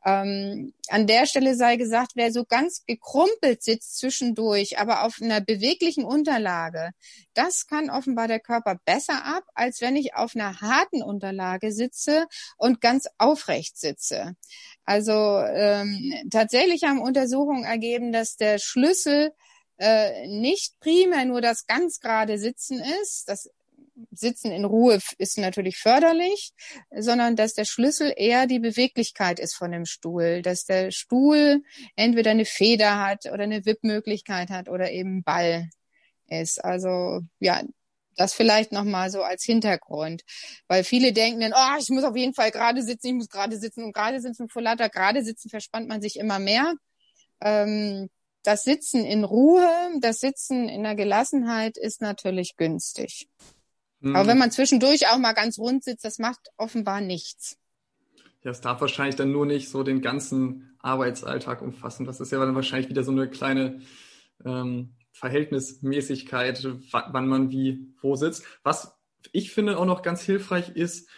[0.07, 5.41] Ähm, an der Stelle sei gesagt, wer so ganz gekrumpelt sitzt zwischendurch, aber auf einer
[5.41, 6.91] beweglichen Unterlage,
[7.33, 12.27] das kann offenbar der Körper besser ab, als wenn ich auf einer harten Unterlage sitze
[12.59, 14.37] und ganz aufrecht sitze.
[14.85, 19.33] Also ähm, tatsächlich haben Untersuchungen ergeben, dass der Schlüssel
[19.79, 23.51] äh, nicht primär nur das ganz gerade Sitzen ist, das
[24.11, 26.53] Sitzen in Ruhe ist natürlich förderlich,
[26.91, 31.63] sondern dass der Schlüssel eher die Beweglichkeit ist von dem Stuhl, dass der Stuhl
[31.97, 35.69] entweder eine Feder hat oder eine Wippmöglichkeit hat oder eben Ball
[36.29, 36.65] ist.
[36.65, 37.63] Also ja,
[38.17, 40.23] das vielleicht nochmal so als Hintergrund,
[40.69, 43.59] weil viele denken dann, oh, ich muss auf jeden Fall gerade sitzen, ich muss gerade
[43.59, 46.75] sitzen und gerade sitzen vor lauter gerade sitzen verspannt man sich immer mehr.
[47.41, 48.09] Ähm,
[48.43, 49.69] das Sitzen in Ruhe,
[50.01, 53.29] das Sitzen in der Gelassenheit ist natürlich günstig.
[54.05, 54.17] Mhm.
[54.17, 57.57] Aber wenn man zwischendurch auch mal ganz rund sitzt, das macht offenbar nichts.
[58.43, 62.05] Ja, es darf wahrscheinlich dann nur nicht so den ganzen Arbeitsalltag umfassen.
[62.05, 63.81] Das ist ja dann wahrscheinlich wieder so eine kleine
[64.45, 68.45] ähm, Verhältnismäßigkeit, wann man wie wo sitzt.
[68.63, 68.95] Was
[69.33, 71.09] ich finde auch noch ganz hilfreich ist,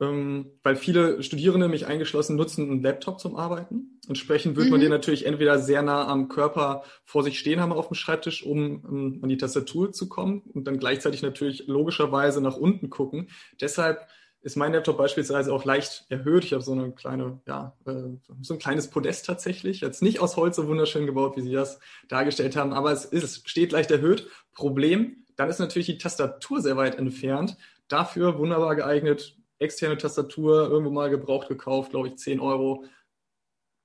[0.00, 3.95] ähm, weil viele Studierende, mich eingeschlossen, nutzen einen Laptop zum Arbeiten.
[4.08, 4.72] Entsprechend wird mhm.
[4.72, 8.44] man den natürlich entweder sehr nah am Körper vor sich stehen haben auf dem Schreibtisch,
[8.44, 13.28] um, um an die Tastatur zu kommen und dann gleichzeitig natürlich logischerweise nach unten gucken.
[13.60, 14.06] Deshalb
[14.46, 16.44] ist mein Laptop beispielsweise auch leicht erhöht.
[16.44, 19.80] Ich habe so eine kleine, ja, äh, so ein kleines Podest tatsächlich.
[19.80, 23.48] Jetzt nicht aus Holz so wunderschön gebaut, wie Sie das dargestellt haben, aber es ist,
[23.48, 24.28] steht leicht erhöht.
[24.54, 27.56] Problem, dann ist natürlich die Tastatur sehr weit entfernt.
[27.88, 32.84] Dafür wunderbar geeignet, externe Tastatur, irgendwo mal gebraucht gekauft, glaube ich, 10 Euro.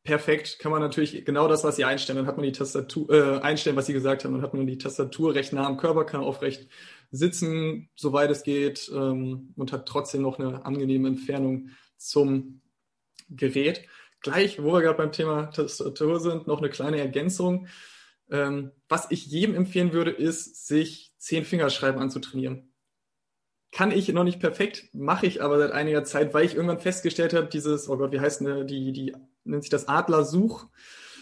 [0.04, 3.40] Perfekt, kann man natürlich genau das, was Sie einstellen, dann hat man die Tastatur, äh,
[3.42, 6.22] einstellen, was Sie gesagt haben, dann hat man die Tastatur recht nah am Körper, kann
[6.22, 6.68] aufrecht
[7.12, 12.62] sitzen, soweit es geht, ähm, und hat trotzdem noch eine angenehme Entfernung zum
[13.30, 13.86] Gerät.
[14.22, 17.68] Gleich, wo wir gerade beim Thema Tastatur sind, noch eine kleine Ergänzung.
[18.32, 22.72] Ähm, was ich jedem empfehlen würde, ist, sich zehn Fingerschreiben anzutrainieren
[23.72, 27.34] kann ich noch nicht perfekt, mache ich aber seit einiger Zeit, weil ich irgendwann festgestellt
[27.34, 30.68] habe, dieses, oh Gott, wie heißt ne, die, die nennt sich das Adlersuch.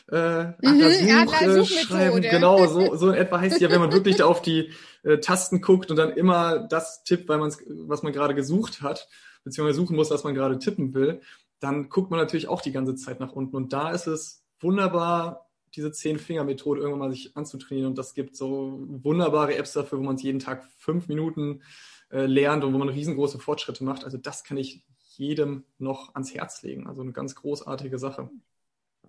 [0.07, 2.29] Äh, Adlersuch, mhm, äh.
[2.29, 4.71] Genau, so, so in etwa heißt ja, wenn man wirklich da auf die
[5.03, 9.07] äh, Tasten guckt und dann immer das tippt, weil man was man gerade gesucht hat,
[9.43, 11.21] beziehungsweise suchen muss, was man gerade tippen will,
[11.59, 13.55] dann guckt man natürlich auch die ganze Zeit nach unten.
[13.55, 17.91] Und da ist es wunderbar, diese Zehn-Finger-Methode irgendwann mal sich anzutrainieren.
[17.91, 21.61] Und das gibt so wunderbare Apps dafür, wo man es jeden Tag fünf Minuten
[22.09, 24.03] äh, lernt und wo man riesengroße Fortschritte macht.
[24.03, 24.83] Also das kann ich
[25.19, 26.87] jedem noch ans Herz legen.
[26.87, 28.29] Also eine ganz großartige Sache.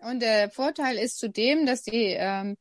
[0.01, 2.57] Und der Vorteil ist zudem, dass die ähm,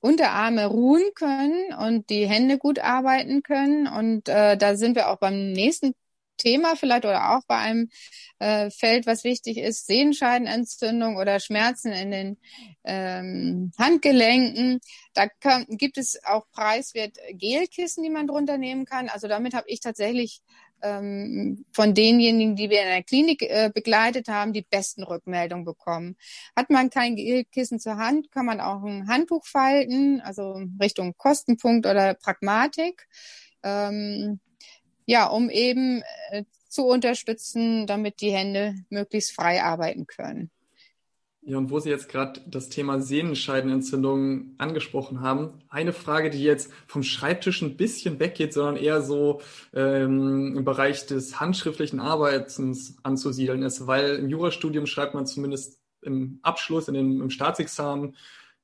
[0.00, 3.86] Unterarme ruhen können und die Hände gut arbeiten können.
[3.86, 5.94] Und äh, da sind wir auch beim nächsten
[6.38, 7.90] Thema vielleicht oder auch bei einem
[8.38, 12.38] äh, Feld, was wichtig ist, Sehenscheidenentzündung oder Schmerzen in den
[12.84, 14.80] ähm, Handgelenken.
[15.14, 19.08] Da kann, gibt es auch preiswert Gelkissen, die man drunter nehmen kann.
[19.08, 20.40] Also damit habe ich tatsächlich
[20.82, 26.16] ähm, von denjenigen, die wir in der Klinik äh, begleitet haben, die besten Rückmeldungen bekommen.
[26.56, 31.86] Hat man kein Gelkissen zur Hand, kann man auch ein Handtuch falten, also Richtung Kostenpunkt
[31.86, 33.08] oder Pragmatik.
[33.62, 34.40] Ähm,
[35.06, 40.50] ja, um eben äh, zu unterstützen, damit die Hände möglichst frei arbeiten können.
[41.44, 46.72] Ja, und wo Sie jetzt gerade das Thema Sehnenscheidenentzündung angesprochen haben, eine Frage, die jetzt
[46.86, 49.40] vom Schreibtisch ein bisschen weggeht, sondern eher so
[49.74, 56.38] ähm, im Bereich des handschriftlichen Arbeitens anzusiedeln ist, weil im Jurastudium schreibt man zumindest im
[56.42, 58.14] Abschluss, in dem, im Staatsexamen,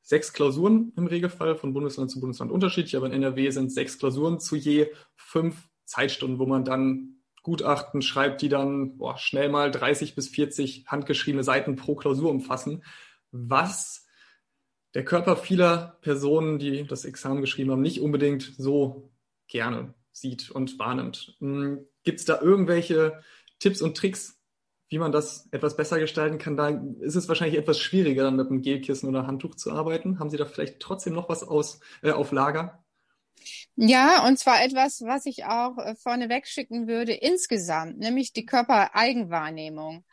[0.01, 4.39] sechs Klausuren im Regelfall, von Bundesland zu Bundesland unterschiedlich, aber in NRW sind sechs Klausuren
[4.39, 7.18] zu je fünf Zeitstunden, wo man dann
[7.49, 12.85] Gutachten schreibt, die dann boah, schnell mal 30 bis 40 handgeschriebene Seiten pro Klausur umfassen,
[13.31, 14.07] was
[14.93, 19.11] der Körper vieler Personen, die das Examen geschrieben haben, nicht unbedingt so
[19.47, 21.37] gerne sieht und wahrnimmt.
[21.39, 23.23] Hm, Gibt es da irgendwelche
[23.61, 24.39] Tipps und Tricks,
[24.91, 26.59] wie man das etwas besser gestalten kann?
[26.59, 26.69] Da
[27.01, 30.19] ist es wahrscheinlich etwas schwieriger, dann mit einem Gelkissen oder Handtuch zu arbeiten.
[30.19, 32.85] Haben Sie da vielleicht trotzdem noch was aus, äh, auf Lager?
[33.77, 40.05] Ja, und zwar etwas, was ich auch äh, vorneweg schicken würde, insgesamt, nämlich die Körpereigenwahrnehmung.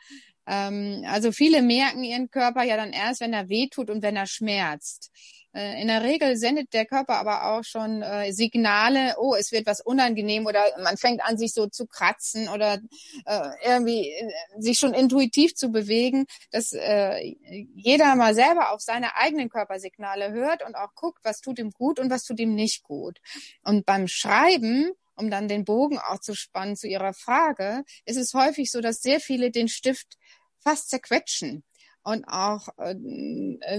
[0.47, 4.27] Ähm, also viele merken ihren Körper ja dann erst, wenn er wehtut und wenn er
[4.27, 5.11] schmerzt.
[5.55, 9.65] Äh, in der Regel sendet der Körper aber auch schon äh, Signale, oh, es wird
[9.65, 12.79] was unangenehm oder man fängt an, sich so zu kratzen oder
[13.25, 17.35] äh, irgendwie äh, sich schon intuitiv zu bewegen, dass äh,
[17.73, 21.99] jeder mal selber auf seine eigenen Körpersignale hört und auch guckt, was tut ihm gut
[21.99, 23.19] und was tut ihm nicht gut.
[23.63, 28.33] Und beim Schreiben um dann den Bogen auch zu spannen zu Ihrer Frage, ist es
[28.33, 30.17] häufig so, dass sehr viele den Stift
[30.59, 31.63] fast zerquetschen
[32.05, 32.95] und auch äh,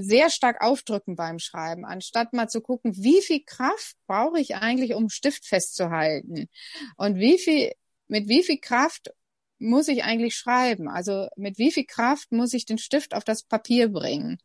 [0.03, 4.95] sehr stark aufdrücken beim Schreiben, anstatt mal zu gucken, wie viel Kraft brauche ich eigentlich,
[4.95, 6.49] um Stift festzuhalten?
[6.97, 7.73] Und wie viel,
[8.09, 9.13] mit wie viel Kraft
[9.59, 10.89] muss ich eigentlich schreiben?
[10.89, 14.39] Also mit wie viel Kraft muss ich den Stift auf das Papier bringen?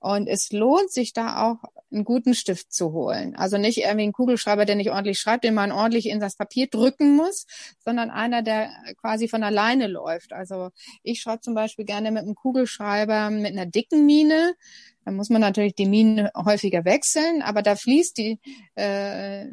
[0.00, 1.58] Und es lohnt sich da auch
[1.92, 3.36] einen guten Stift zu holen.
[3.36, 6.66] Also nicht irgendwie ein Kugelschreiber, der nicht ordentlich schreibt, den man ordentlich in das Papier
[6.66, 7.46] drücken muss,
[7.78, 10.32] sondern einer, der quasi von alleine läuft.
[10.32, 10.70] Also
[11.02, 14.54] ich schreibe zum Beispiel gerne mit einem Kugelschreiber mit einer dicken Mine.
[15.06, 18.40] Da muss man natürlich die Minen häufiger wechseln, aber da fließt die,
[18.74, 19.46] äh,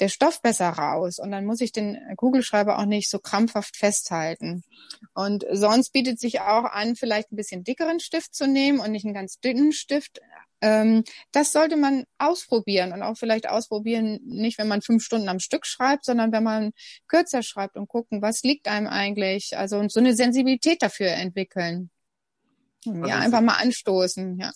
[0.00, 4.64] der Stoff besser raus und dann muss ich den Kugelschreiber auch nicht so krampfhaft festhalten.
[5.12, 9.04] Und sonst bietet sich auch an, vielleicht ein bisschen dickeren Stift zu nehmen und nicht
[9.04, 10.20] einen ganz dünnen Stift
[10.62, 15.38] Ähm, das sollte man ausprobieren und auch vielleicht ausprobieren, nicht wenn man fünf Stunden am
[15.38, 16.72] Stück schreibt, sondern wenn man
[17.06, 21.90] kürzer schreibt und gucken, was liegt einem eigentlich, also so eine Sensibilität dafür entwickeln.
[22.86, 24.52] Ja, einfach mal anstoßen, ja.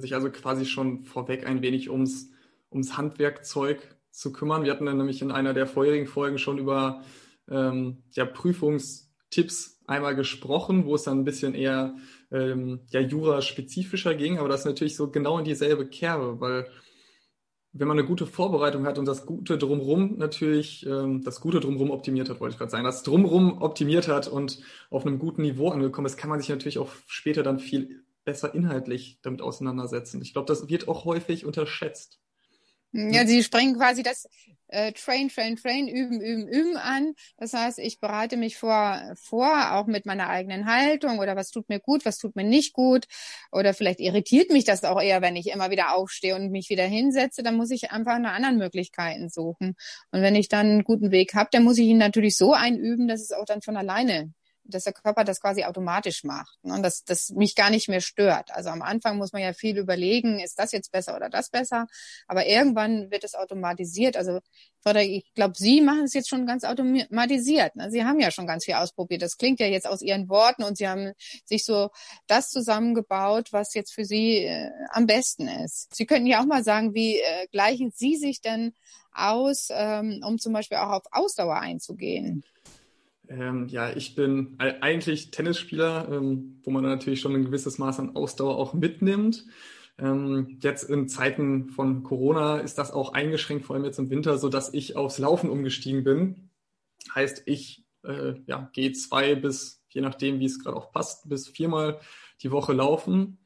[0.00, 2.30] Sich also quasi schon vorweg ein wenig ums,
[2.70, 4.64] ums Handwerkzeug zu kümmern.
[4.64, 7.02] Wir hatten dann nämlich in einer der vorherigen Folgen schon über
[7.50, 11.96] ähm, ja, Prüfungstipps einmal gesprochen, wo es dann ein bisschen eher
[12.30, 16.66] ähm, ja, Jura-spezifischer ging, aber das ist natürlich so genau in dieselbe Kerbe, weil
[17.78, 21.90] wenn man eine gute Vorbereitung hat und das Gute drumrum natürlich, ähm, das Gute drumrum
[21.90, 25.68] optimiert hat, wollte ich gerade sagen, das drumrum optimiert hat und auf einem guten Niveau
[25.68, 30.20] angekommen ist, kann man sich natürlich auch später dann viel besser inhaltlich damit auseinandersetzen.
[30.20, 32.20] Ich glaube, das wird auch häufig unterschätzt.
[32.92, 34.26] Ja, sie sprengen quasi das
[34.68, 37.14] äh, Train, Train, Train, üben, üben, üben an.
[37.36, 41.68] Das heißt, ich bereite mich vor, vor, auch mit meiner eigenen Haltung oder was tut
[41.68, 43.06] mir gut, was tut mir nicht gut.
[43.52, 46.84] Oder vielleicht irritiert mich das auch eher, wenn ich immer wieder aufstehe und mich wieder
[46.84, 47.42] hinsetze.
[47.42, 49.76] Dann muss ich einfach nach anderen Möglichkeiten suchen.
[50.10, 53.08] Und wenn ich dann einen guten Weg habe, dann muss ich ihn natürlich so einüben,
[53.08, 54.32] dass es auch dann von alleine
[54.68, 56.74] dass der Körper das quasi automatisch macht ne?
[56.74, 58.50] und dass das mich gar nicht mehr stört.
[58.52, 61.86] Also am Anfang muss man ja viel überlegen, ist das jetzt besser oder das besser,
[62.26, 64.16] aber irgendwann wird es automatisiert.
[64.16, 64.40] Also
[64.94, 67.74] ich glaube, Sie machen es jetzt schon ganz automatisiert.
[67.74, 67.90] Ne?
[67.90, 69.20] Sie haben ja schon ganz viel ausprobiert.
[69.20, 71.12] Das klingt ja jetzt aus Ihren Worten und Sie haben
[71.44, 71.90] sich so
[72.28, 75.92] das zusammengebaut, was jetzt für Sie äh, am besten ist.
[75.92, 78.74] Sie könnten ja auch mal sagen, wie äh, gleichen Sie sich denn
[79.12, 82.44] aus, ähm, um zum Beispiel auch auf Ausdauer einzugehen?
[83.28, 88.16] Ähm, ja, ich bin eigentlich Tennisspieler, ähm, wo man natürlich schon ein gewisses Maß an
[88.16, 89.46] Ausdauer auch mitnimmt.
[89.98, 94.38] Ähm, jetzt in Zeiten von Corona ist das auch eingeschränkt, vor allem jetzt im Winter,
[94.38, 96.50] so dass ich aufs Laufen umgestiegen bin.
[97.14, 101.48] Heißt, ich äh, ja, gehe zwei bis, je nachdem, wie es gerade auch passt, bis
[101.48, 102.00] viermal
[102.42, 103.38] die Woche laufen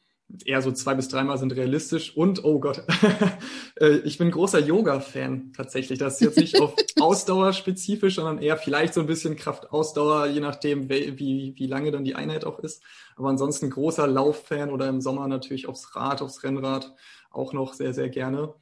[0.45, 2.17] eher so zwei bis dreimal sind realistisch.
[2.17, 2.85] Und, oh Gott,
[3.81, 5.99] äh, ich bin großer Yoga-Fan tatsächlich.
[5.99, 10.41] Das ist jetzt nicht auf Ausdauer spezifisch, sondern eher vielleicht so ein bisschen Kraft-Ausdauer, je
[10.41, 12.83] nachdem, wie, wie lange dann die Einheit auch ist.
[13.17, 16.95] Aber ansonsten großer Lauf-Fan oder im Sommer natürlich aufs Rad, aufs Rennrad
[17.31, 18.55] auch noch sehr, sehr gerne.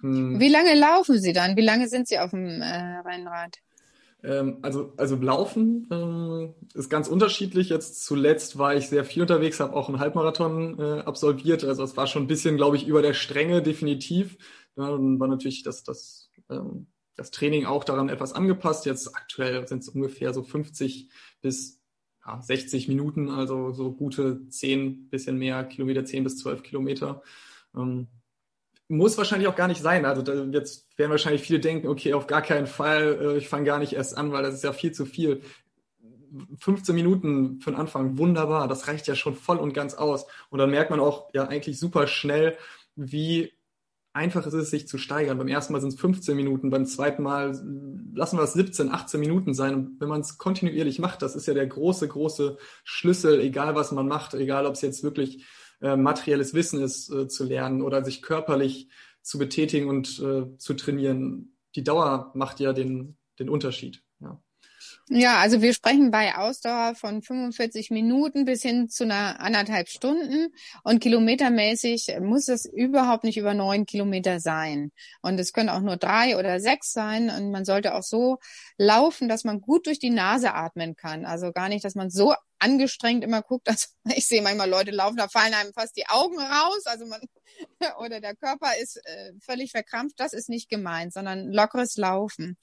[0.00, 0.38] Hm.
[0.38, 1.56] Wie lange laufen Sie dann?
[1.56, 3.58] Wie lange sind Sie auf dem äh, Rennrad?
[4.24, 7.68] Ähm, also, also Laufen ähm, ist ganz unterschiedlich.
[7.68, 11.62] Jetzt zuletzt war ich sehr viel unterwegs, habe auch einen Halbmarathon äh, absolviert.
[11.62, 14.38] Also es war schon ein bisschen, glaube ich, über der Strenge definitiv.
[14.76, 18.86] Dann war natürlich das, das, ähm, das Training auch daran etwas angepasst.
[18.86, 21.10] Jetzt aktuell sind es ungefähr so 50
[21.42, 21.82] bis
[22.26, 27.22] ja, 60 Minuten, also so gute 10, bisschen mehr Kilometer, 10 bis 12 Kilometer.
[27.76, 28.08] Ähm,
[28.96, 30.04] muss wahrscheinlich auch gar nicht sein.
[30.04, 33.78] Also jetzt werden wahrscheinlich viele denken, okay, auf gar keinen Fall, äh, ich fange gar
[33.78, 35.42] nicht erst an, weil das ist ja viel zu viel.
[36.58, 40.26] 15 Minuten für den Anfang, wunderbar, das reicht ja schon voll und ganz aus.
[40.50, 42.56] Und dann merkt man auch ja eigentlich super schnell,
[42.96, 43.52] wie
[44.12, 45.38] einfach es ist, sich zu steigern.
[45.38, 47.60] Beim ersten Mal sind es 15 Minuten, beim zweiten Mal
[48.14, 49.74] lassen wir es 17, 18 Minuten sein.
[49.74, 53.92] Und wenn man es kontinuierlich macht, das ist ja der große, große Schlüssel, egal was
[53.92, 55.44] man macht, egal ob es jetzt wirklich
[55.84, 58.88] äh, materielles Wissen ist, äh, zu lernen oder sich körperlich
[59.20, 61.58] zu betätigen und äh, zu trainieren.
[61.76, 64.02] Die Dauer macht ja den, den Unterschied.
[65.08, 65.38] Ja.
[65.40, 70.48] Also wir sprechen bei Ausdauer von 45 Minuten bis hin zu einer anderthalb Stunden
[70.82, 74.92] und kilometermäßig muss es überhaupt nicht über neun Kilometer sein.
[75.20, 78.38] Und es können auch nur drei oder sechs sein und man sollte auch so
[78.78, 81.26] laufen, dass man gut durch die Nase atmen kann.
[81.26, 83.68] Also gar nicht, dass man so angestrengt immer guckt.
[83.68, 86.86] Also ich sehe manchmal Leute laufen, da fallen einem fast die Augen raus.
[86.86, 87.20] Also man
[87.98, 90.18] oder der Körper ist äh, völlig verkrampft.
[90.18, 92.56] Das ist nicht gemeint, sondern lockeres Laufen.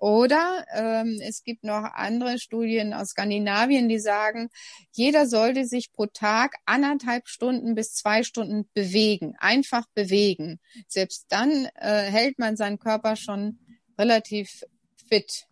[0.00, 4.48] Oder ähm, es gibt noch andere Studien aus Skandinavien, die sagen,
[4.92, 10.58] jeder sollte sich pro Tag anderthalb Stunden bis zwei Stunden bewegen, einfach bewegen.
[10.88, 13.58] Selbst dann äh, hält man seinen Körper schon
[13.98, 14.64] relativ
[15.06, 15.46] fit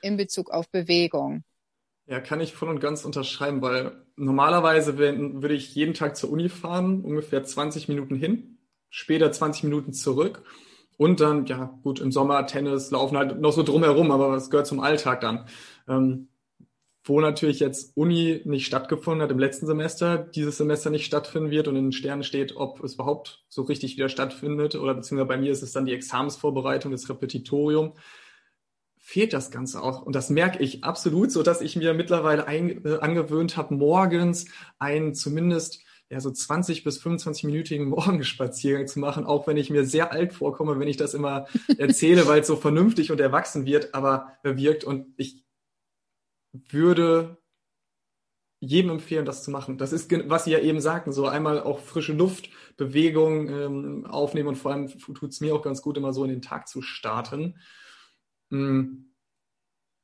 [0.00, 1.42] in Bezug auf Bewegung.
[2.06, 6.30] Ja, kann ich voll und ganz unterschreiben, weil normalerweise wenn, würde ich jeden Tag zur
[6.30, 8.58] Uni fahren, ungefähr 20 Minuten hin,
[8.90, 10.44] später 20 Minuten zurück.
[10.96, 14.66] Und dann, ja, gut, im Sommer Tennis, laufen halt noch so drumherum, aber es gehört
[14.66, 15.46] zum Alltag dann.
[15.88, 16.28] Ähm,
[17.04, 21.66] wo natürlich jetzt Uni nicht stattgefunden hat im letzten Semester, dieses Semester nicht stattfinden wird
[21.66, 25.36] und in den Sternen steht, ob es überhaupt so richtig wieder stattfindet oder beziehungsweise bei
[25.36, 27.94] mir ist es dann die Examensvorbereitung, das Repetitorium,
[28.98, 30.02] fehlt das Ganze auch.
[30.02, 34.46] Und das merke ich absolut, so dass ich mir mittlerweile ein, äh, angewöhnt habe, morgens
[34.78, 40.12] einen zumindest ja, so 20 bis 25-minütigen Morgenspaziergang zu machen, auch wenn ich mir sehr
[40.12, 41.46] alt vorkomme, wenn ich das immer
[41.78, 44.84] erzähle, weil es so vernünftig und erwachsen wird, aber wirkt.
[44.84, 45.42] Und ich
[46.52, 47.38] würde
[48.60, 49.78] jedem empfehlen, das zu machen.
[49.78, 54.48] Das ist, was Sie ja eben sagten, so einmal auch frische Luft, Bewegung ähm, aufnehmen
[54.48, 56.82] und vor allem tut es mir auch ganz gut, immer so in den Tag zu
[56.82, 57.58] starten.
[58.50, 59.14] Hm.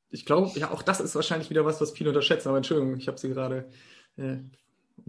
[0.09, 2.47] Ich glaube, ja, auch das ist wahrscheinlich wieder was, was viele unterschätzen.
[2.47, 3.69] Aber Entschuldigung, ich habe Sie gerade
[4.17, 4.37] äh,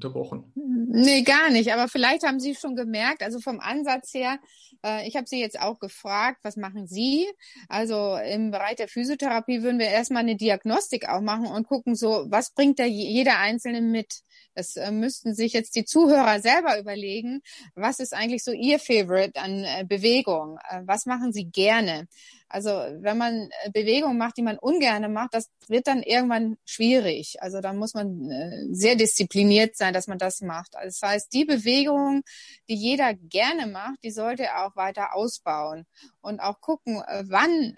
[0.00, 0.52] unterbrochen.
[0.54, 1.72] Nee, gar nicht.
[1.72, 4.38] Aber vielleicht haben Sie schon gemerkt, also vom Ansatz her,
[4.84, 7.26] äh, ich habe Sie jetzt auch gefragt, was machen Sie?
[7.68, 12.26] Also im Bereich der Physiotherapie würden wir erstmal eine Diagnostik auch machen und gucken so,
[12.28, 14.22] was bringt da jeder Einzelne mit?
[14.54, 17.40] Das äh, müssten sich jetzt die Zuhörer selber überlegen.
[17.74, 20.58] Was ist eigentlich so Ihr Favorite an äh, Bewegung?
[20.68, 22.06] Äh, was machen Sie gerne?
[22.48, 27.40] Also wenn man äh, Bewegungen macht, die man ungerne macht, das wird dann irgendwann schwierig.
[27.40, 30.74] Also da muss man äh, sehr diszipliniert sein, dass man das macht.
[30.74, 32.22] Also das heißt, die Bewegung,
[32.68, 35.86] die jeder gerne macht, die sollte er auch weiter ausbauen
[36.20, 37.76] und auch gucken, äh, wann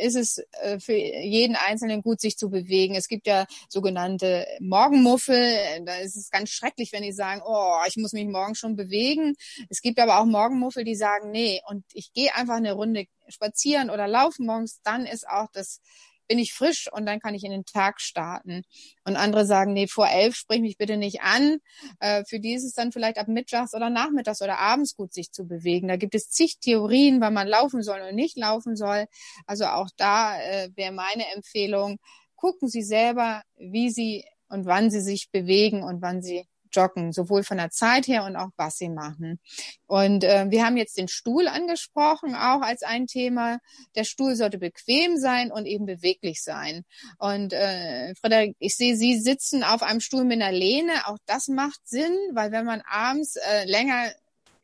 [0.00, 2.94] ist es äh, für jeden Einzelnen gut, sich zu bewegen.
[2.94, 5.84] Es gibt ja sogenannte Morgenmuffel.
[5.84, 9.34] Da ist es ganz schrecklich, wenn die sagen, oh, ich muss mich morgen schon bewegen.
[9.68, 13.90] Es gibt aber auch Morgenmuffel, die sagen, nee, und ich gehe einfach eine Runde spazieren
[13.90, 15.80] oder laufen morgens, dann ist auch das
[16.28, 18.62] bin ich frisch und dann kann ich in den Tag starten.
[19.04, 21.58] Und andere sagen, nee, vor elf sprich mich bitte nicht an.
[22.00, 25.32] Äh, für die ist es dann vielleicht ab mittags oder nachmittags oder abends gut, sich
[25.32, 25.88] zu bewegen.
[25.88, 29.06] Da gibt es zig Theorien, wann man laufen soll und nicht laufen soll.
[29.46, 31.98] Also auch da äh, wäre meine Empfehlung,
[32.36, 37.42] gucken Sie selber, wie Sie und wann Sie sich bewegen und wann Sie Joggen, sowohl
[37.44, 39.40] von der Zeit her und auch was sie machen.
[39.86, 43.58] Und äh, wir haben jetzt den Stuhl angesprochen, auch als ein Thema.
[43.94, 46.84] Der Stuhl sollte bequem sein und eben beweglich sein.
[47.18, 50.92] Und äh, Frederik, ich sehe, Sie sitzen auf einem Stuhl mit einer Lehne.
[51.06, 54.12] Auch das macht Sinn, weil wenn man abends äh, länger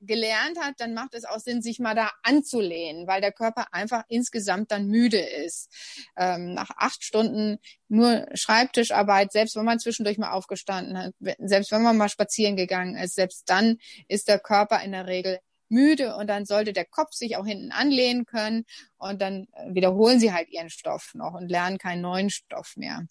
[0.00, 4.04] gelernt hat, dann macht es auch Sinn, sich mal da anzulehnen, weil der Körper einfach
[4.08, 5.68] insgesamt dann müde ist.
[6.16, 7.58] Ähm, nach acht Stunden
[7.88, 12.96] nur Schreibtischarbeit, selbst wenn man zwischendurch mal aufgestanden hat, selbst wenn man mal spazieren gegangen
[12.96, 17.12] ist, selbst dann ist der Körper in der Regel müde und dann sollte der Kopf
[17.12, 18.64] sich auch hinten anlehnen können
[18.96, 23.06] und dann wiederholen sie halt ihren Stoff noch und lernen keinen neuen Stoff mehr.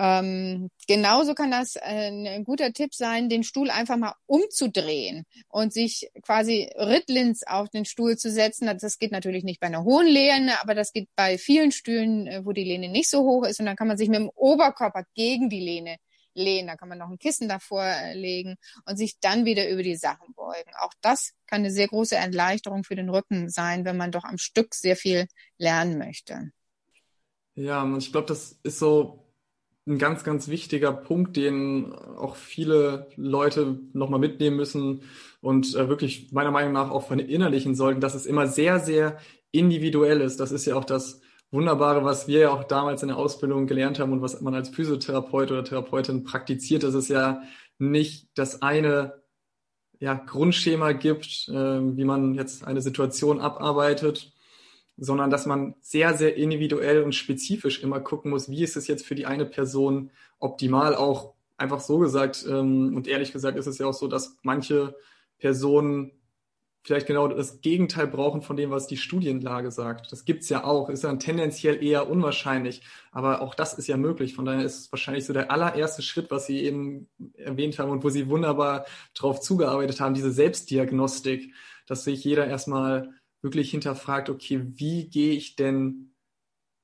[0.00, 5.72] Ähm, genauso kann das äh, ein guter Tipp sein, den Stuhl einfach mal umzudrehen und
[5.72, 8.66] sich quasi rittlins auf den Stuhl zu setzen.
[8.80, 12.44] Das geht natürlich nicht bei einer hohen Lehne, aber das geht bei vielen Stühlen, äh,
[12.44, 13.58] wo die Lehne nicht so hoch ist.
[13.58, 15.96] Und dann kann man sich mit dem Oberkörper gegen die Lehne
[16.32, 16.68] lehnen.
[16.68, 18.54] Da kann man noch ein Kissen davor äh, legen
[18.86, 20.70] und sich dann wieder über die Sachen beugen.
[20.78, 24.38] Auch das kann eine sehr große Erleichterung für den Rücken sein, wenn man doch am
[24.38, 26.52] Stück sehr viel lernen möchte.
[27.56, 29.27] Ja, und ich glaube, das ist so
[29.88, 35.02] ein ganz, ganz wichtiger Punkt, den auch viele Leute nochmal mitnehmen müssen
[35.40, 39.18] und äh, wirklich meiner Meinung nach auch verinnerlichen sollten, dass es immer sehr, sehr
[39.50, 40.40] individuell ist.
[40.40, 41.20] Das ist ja auch das
[41.50, 44.68] Wunderbare, was wir ja auch damals in der Ausbildung gelernt haben und was man als
[44.68, 47.42] Physiotherapeut oder Therapeutin praktiziert, dass es ja
[47.78, 49.22] nicht das eine
[50.00, 54.32] ja, Grundschema gibt, äh, wie man jetzt eine Situation abarbeitet,
[54.98, 59.06] sondern dass man sehr, sehr individuell und spezifisch immer gucken muss, wie ist es jetzt
[59.06, 62.44] für die eine Person optimal, auch einfach so gesagt.
[62.48, 64.96] Ähm, und ehrlich gesagt ist es ja auch so, dass manche
[65.38, 66.12] Personen
[66.82, 70.10] vielleicht genau das Gegenteil brauchen von dem, was die Studienlage sagt.
[70.10, 72.82] Das gibt's ja auch, ist dann tendenziell eher unwahrscheinlich,
[73.12, 74.34] aber auch das ist ja möglich.
[74.34, 78.04] Von daher ist es wahrscheinlich so der allererste Schritt, was Sie eben erwähnt haben und
[78.04, 81.52] wo Sie wunderbar drauf zugearbeitet haben, diese Selbstdiagnostik,
[81.86, 83.10] dass sich jeder erstmal
[83.42, 86.12] wirklich hinterfragt, okay, wie gehe ich denn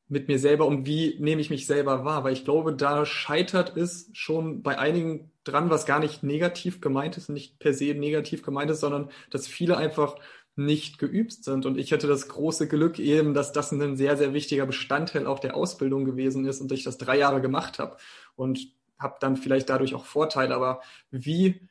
[0.09, 2.25] mit mir selber um, wie nehme ich mich selber wahr?
[2.25, 7.17] Weil ich glaube, da scheitert es schon bei einigen dran, was gar nicht negativ gemeint
[7.17, 10.17] ist, nicht per se negativ gemeint ist, sondern dass viele einfach
[10.57, 11.67] nicht geübt sind.
[11.67, 15.41] Und ich hatte das große Glück eben, dass das ein sehr, sehr wichtiger Bestandteil auch
[15.41, 17.97] der Ausbildung gewesen ist und ich das drei Jahre gemacht habe
[18.37, 20.55] und habe dann vielleicht dadurch auch Vorteile.
[20.55, 21.69] Aber wie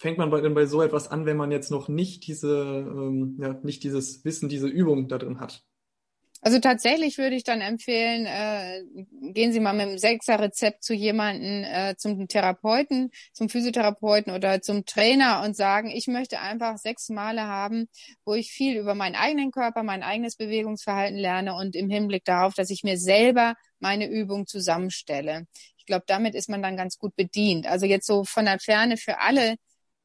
[0.00, 3.36] fängt man bei, denn bei so etwas an, wenn man jetzt noch nicht diese, ähm,
[3.38, 5.62] ja, nicht dieses Wissen, diese Übung da drin hat?
[6.42, 8.82] Also tatsächlich würde ich dann empfehlen, äh,
[9.34, 14.86] gehen Sie mal mit einem Sechser-Rezept zu jemanden, äh, zum Therapeuten, zum Physiotherapeuten oder zum
[14.86, 17.90] Trainer und sagen, ich möchte einfach sechs Male haben,
[18.24, 22.54] wo ich viel über meinen eigenen Körper, mein eigenes Bewegungsverhalten lerne und im Hinblick darauf,
[22.54, 25.44] dass ich mir selber meine Übung zusammenstelle.
[25.76, 27.66] Ich glaube, damit ist man dann ganz gut bedient.
[27.66, 29.56] Also jetzt so von der Ferne für alle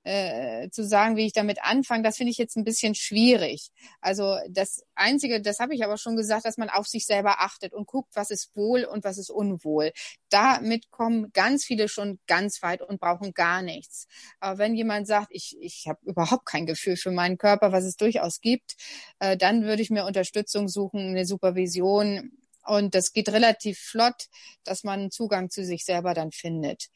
[0.06, 3.72] äh, zu sagen, wie ich damit anfange, das finde ich jetzt ein bisschen schwierig.
[4.02, 7.74] Also das Einzige, das habe ich aber schon gesagt, dass man auf sich selber achtet
[7.74, 9.92] und guckt, was ist wohl und was ist unwohl.
[10.30, 14.08] Damit kommen ganz viele schon ganz weit und brauchen gar nichts.
[14.40, 17.98] Aber wenn jemand sagt, ich, ich habe überhaupt kein Gefühl für meinen Körper, was es
[17.98, 18.76] durchaus gibt,
[19.20, 22.32] äh, dann würde ich mir Unterstützung suchen, eine Supervision.
[22.64, 24.28] Und das geht relativ flott,
[24.64, 26.90] dass man Zugang zu sich selber dann findet.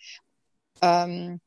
[0.82, 1.42] Ähm,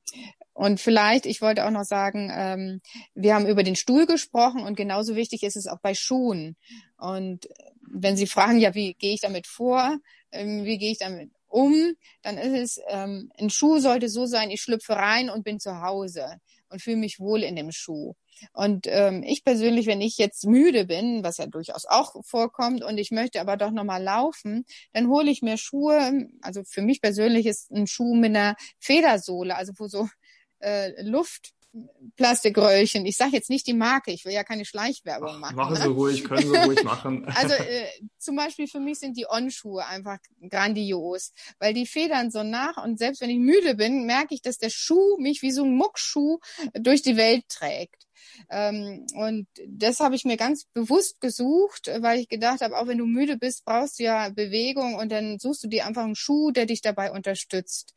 [0.55, 2.81] und vielleicht, ich wollte auch noch sagen, ähm,
[3.15, 6.57] wir haben über den Stuhl gesprochen und genauso wichtig ist es auch bei Schuhen.
[6.99, 7.49] Und
[7.81, 9.99] wenn Sie fragen, ja, wie gehe ich damit vor,
[10.31, 14.51] ähm, wie gehe ich damit um, dann ist es, ähm, ein Schuh sollte so sein,
[14.51, 16.39] ich schlüpfe rein und bin zu Hause
[16.69, 18.15] und fühle mich wohl in dem Schuh.
[18.53, 22.99] Und ähm, ich persönlich, wenn ich jetzt müde bin, was ja durchaus auch vorkommt, und
[22.99, 26.29] ich möchte aber doch nochmal laufen, dann hole ich mir Schuhe.
[26.41, 30.09] Also für mich persönlich ist ein Schuh mit einer Federsohle, also wo so
[30.63, 33.05] äh, Luftplastikröllchen.
[33.07, 35.57] Ich sage jetzt nicht die Marke, ich will ja keine Schleichwerbung machen.
[35.57, 35.81] Machen ne?
[35.81, 37.27] Sie ruhig, können Sie ruhig machen.
[37.35, 37.87] Also äh,
[38.19, 42.99] zum Beispiel für mich sind die On-Schuhe einfach grandios, weil die federn so nach und
[42.99, 46.39] selbst wenn ich müde bin, merke ich, dass der Schuh mich wie so ein Muckschuh
[46.75, 48.07] durch die Welt trägt.
[48.51, 52.99] Ähm, und das habe ich mir ganz bewusst gesucht, weil ich gedacht habe, auch wenn
[52.99, 56.51] du müde bist, brauchst du ja Bewegung und dann suchst du dir einfach einen Schuh,
[56.51, 57.95] der dich dabei unterstützt.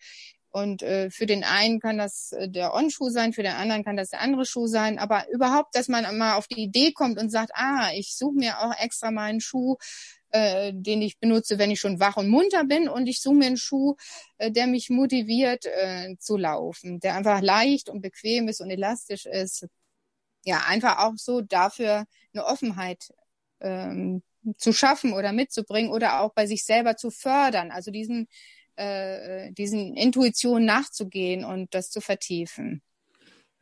[0.56, 3.97] Und äh, für den einen kann das äh, der On-Schuh sein, für den anderen kann
[3.97, 4.99] das der andere Schuh sein.
[4.99, 8.60] Aber überhaupt, dass man mal auf die Idee kommt und sagt, ah, ich suche mir
[8.62, 9.76] auch extra mal einen Schuh,
[10.30, 12.88] äh, den ich benutze, wenn ich schon wach und munter bin.
[12.88, 13.95] Und ich suche mir einen Schuh,
[14.38, 19.26] äh, der mich motiviert äh, zu laufen, der einfach leicht und bequem ist und elastisch
[19.26, 19.68] ist.
[20.45, 23.10] Ja, einfach auch so dafür eine Offenheit
[23.60, 24.24] ähm,
[24.58, 27.72] zu schaffen oder mitzubringen oder auch bei sich selber zu fördern.
[27.72, 28.30] Also diesen
[28.76, 32.82] äh, diesen Intuitionen nachzugehen und das zu vertiefen.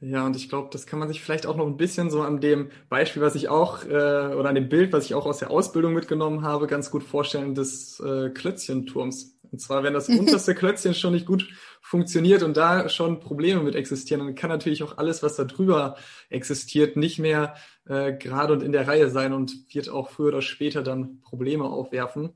[0.06, 2.42] Ja, und ich glaube, das kann man sich vielleicht auch noch ein bisschen so an
[2.42, 3.88] dem Beispiel, was ich auch, äh,
[4.36, 7.56] oder an dem Bild, was ich auch aus der Ausbildung mitgenommen habe, ganz gut vorstellen
[7.56, 9.40] des äh, Klötzchenturms.
[9.50, 11.48] Und zwar, wenn das unterste Klötzchen schon nicht gut
[11.80, 15.96] funktioniert und da schon Probleme mit existieren, dann kann natürlich auch alles, was da drüber
[16.30, 17.56] existiert, nicht mehr
[17.86, 21.64] äh, gerade und in der Reihe sein und wird auch früher oder später dann Probleme
[21.64, 22.34] aufwerfen.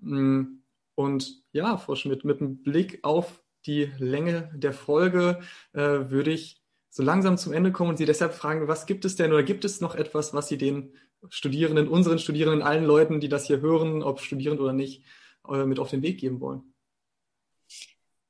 [0.00, 0.61] Mm,
[1.02, 5.40] und ja, Frau Schmidt, mit einem Blick auf die Länge der Folge
[5.72, 9.16] äh, würde ich so langsam zum Ende kommen und Sie deshalb fragen, was gibt es
[9.16, 10.94] denn oder gibt es noch etwas, was Sie den
[11.30, 15.04] Studierenden, unseren Studierenden, allen Leuten, die das hier hören, ob studierend oder nicht,
[15.48, 16.74] äh, mit auf den Weg geben wollen?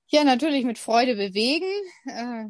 [0.09, 1.67] Ja, natürlich mit Freude bewegen,
[2.05, 2.45] äh,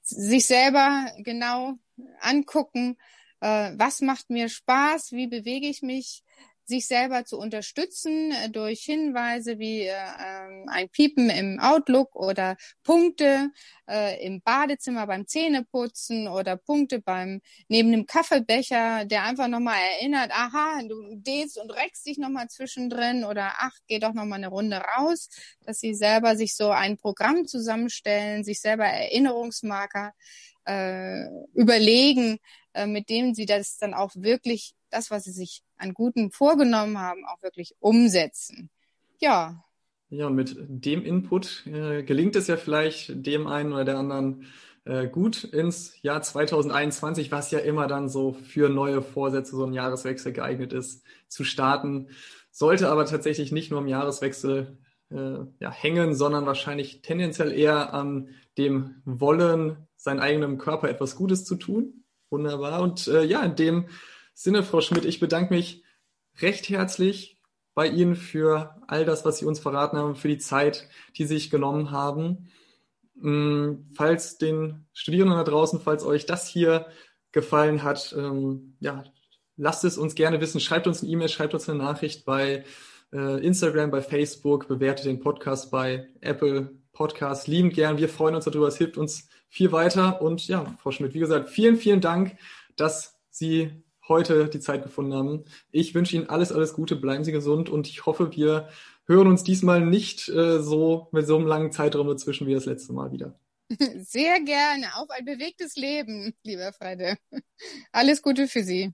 [0.00, 1.74] sich selber genau
[2.20, 2.96] angucken,
[3.40, 6.24] äh, was macht mir Spaß, wie bewege ich mich,
[6.66, 12.56] sich selber zu unterstützen äh, durch Hinweise wie äh, ähm, ein Piepen im Outlook oder
[12.82, 13.50] Punkte
[13.88, 20.30] äh, im Badezimmer beim Zähneputzen oder Punkte beim neben dem Kaffeebecher, der einfach nochmal erinnert,
[20.32, 24.82] aha, du dehnst und reckst dich nochmal zwischendrin oder ach, geh doch nochmal eine Runde
[24.96, 25.28] raus,
[25.64, 30.12] dass sie selber sich so ein Programm zusammenstellen, sich selber Erinnerungsmarker
[30.66, 32.38] äh, überlegen,
[32.74, 36.98] äh, mit denen sie das dann auch wirklich, das, was sie sich an Guten vorgenommen
[36.98, 38.70] haben, auch wirklich umsetzen.
[39.18, 39.64] Ja.
[40.08, 44.46] Ja, und mit dem Input äh, gelingt es ja vielleicht dem einen oder der anderen
[44.84, 49.72] äh, gut ins Jahr 2021, was ja immer dann so für neue Vorsätze, so ein
[49.72, 52.08] Jahreswechsel geeignet ist, zu starten.
[52.52, 54.78] Sollte aber tatsächlich nicht nur im Jahreswechsel
[55.10, 58.28] äh, ja, hängen, sondern wahrscheinlich tendenziell eher an
[58.58, 62.04] dem Wollen, seinem eigenen Körper etwas Gutes zu tun.
[62.30, 62.80] Wunderbar.
[62.80, 63.86] Und äh, ja, in dem
[64.38, 65.82] Sinne, Frau Schmidt, ich bedanke mich
[66.42, 67.40] recht herzlich
[67.72, 71.36] bei Ihnen für all das, was Sie uns verraten haben, für die Zeit, die Sie
[71.36, 72.50] sich genommen haben.
[73.14, 76.86] Mm, falls den Studierenden da draußen, falls euch das hier
[77.32, 79.04] gefallen hat, ähm, ja,
[79.56, 80.60] lasst es uns gerne wissen.
[80.60, 82.62] Schreibt uns eine E-Mail, schreibt uns eine Nachricht bei
[83.14, 87.96] äh, Instagram, bei Facebook, bewertet den Podcast bei Apple Podcast liebend gern.
[87.96, 88.68] Wir freuen uns darüber.
[88.68, 90.20] Es hilft uns viel weiter.
[90.20, 92.36] Und ja, Frau Schmidt, wie gesagt, vielen, vielen Dank,
[92.76, 95.44] dass Sie heute die Zeit gefunden haben.
[95.70, 96.96] Ich wünsche Ihnen alles, alles Gute.
[96.96, 98.68] Bleiben Sie gesund und ich hoffe, wir
[99.06, 102.92] hören uns diesmal nicht äh, so mit so einem langen Zeitraum dazwischen wie das letzte
[102.92, 103.38] Mal wieder.
[103.98, 104.86] Sehr gerne.
[104.96, 107.16] Auf ein bewegtes Leben, lieber Freide.
[107.92, 108.92] Alles Gute für Sie.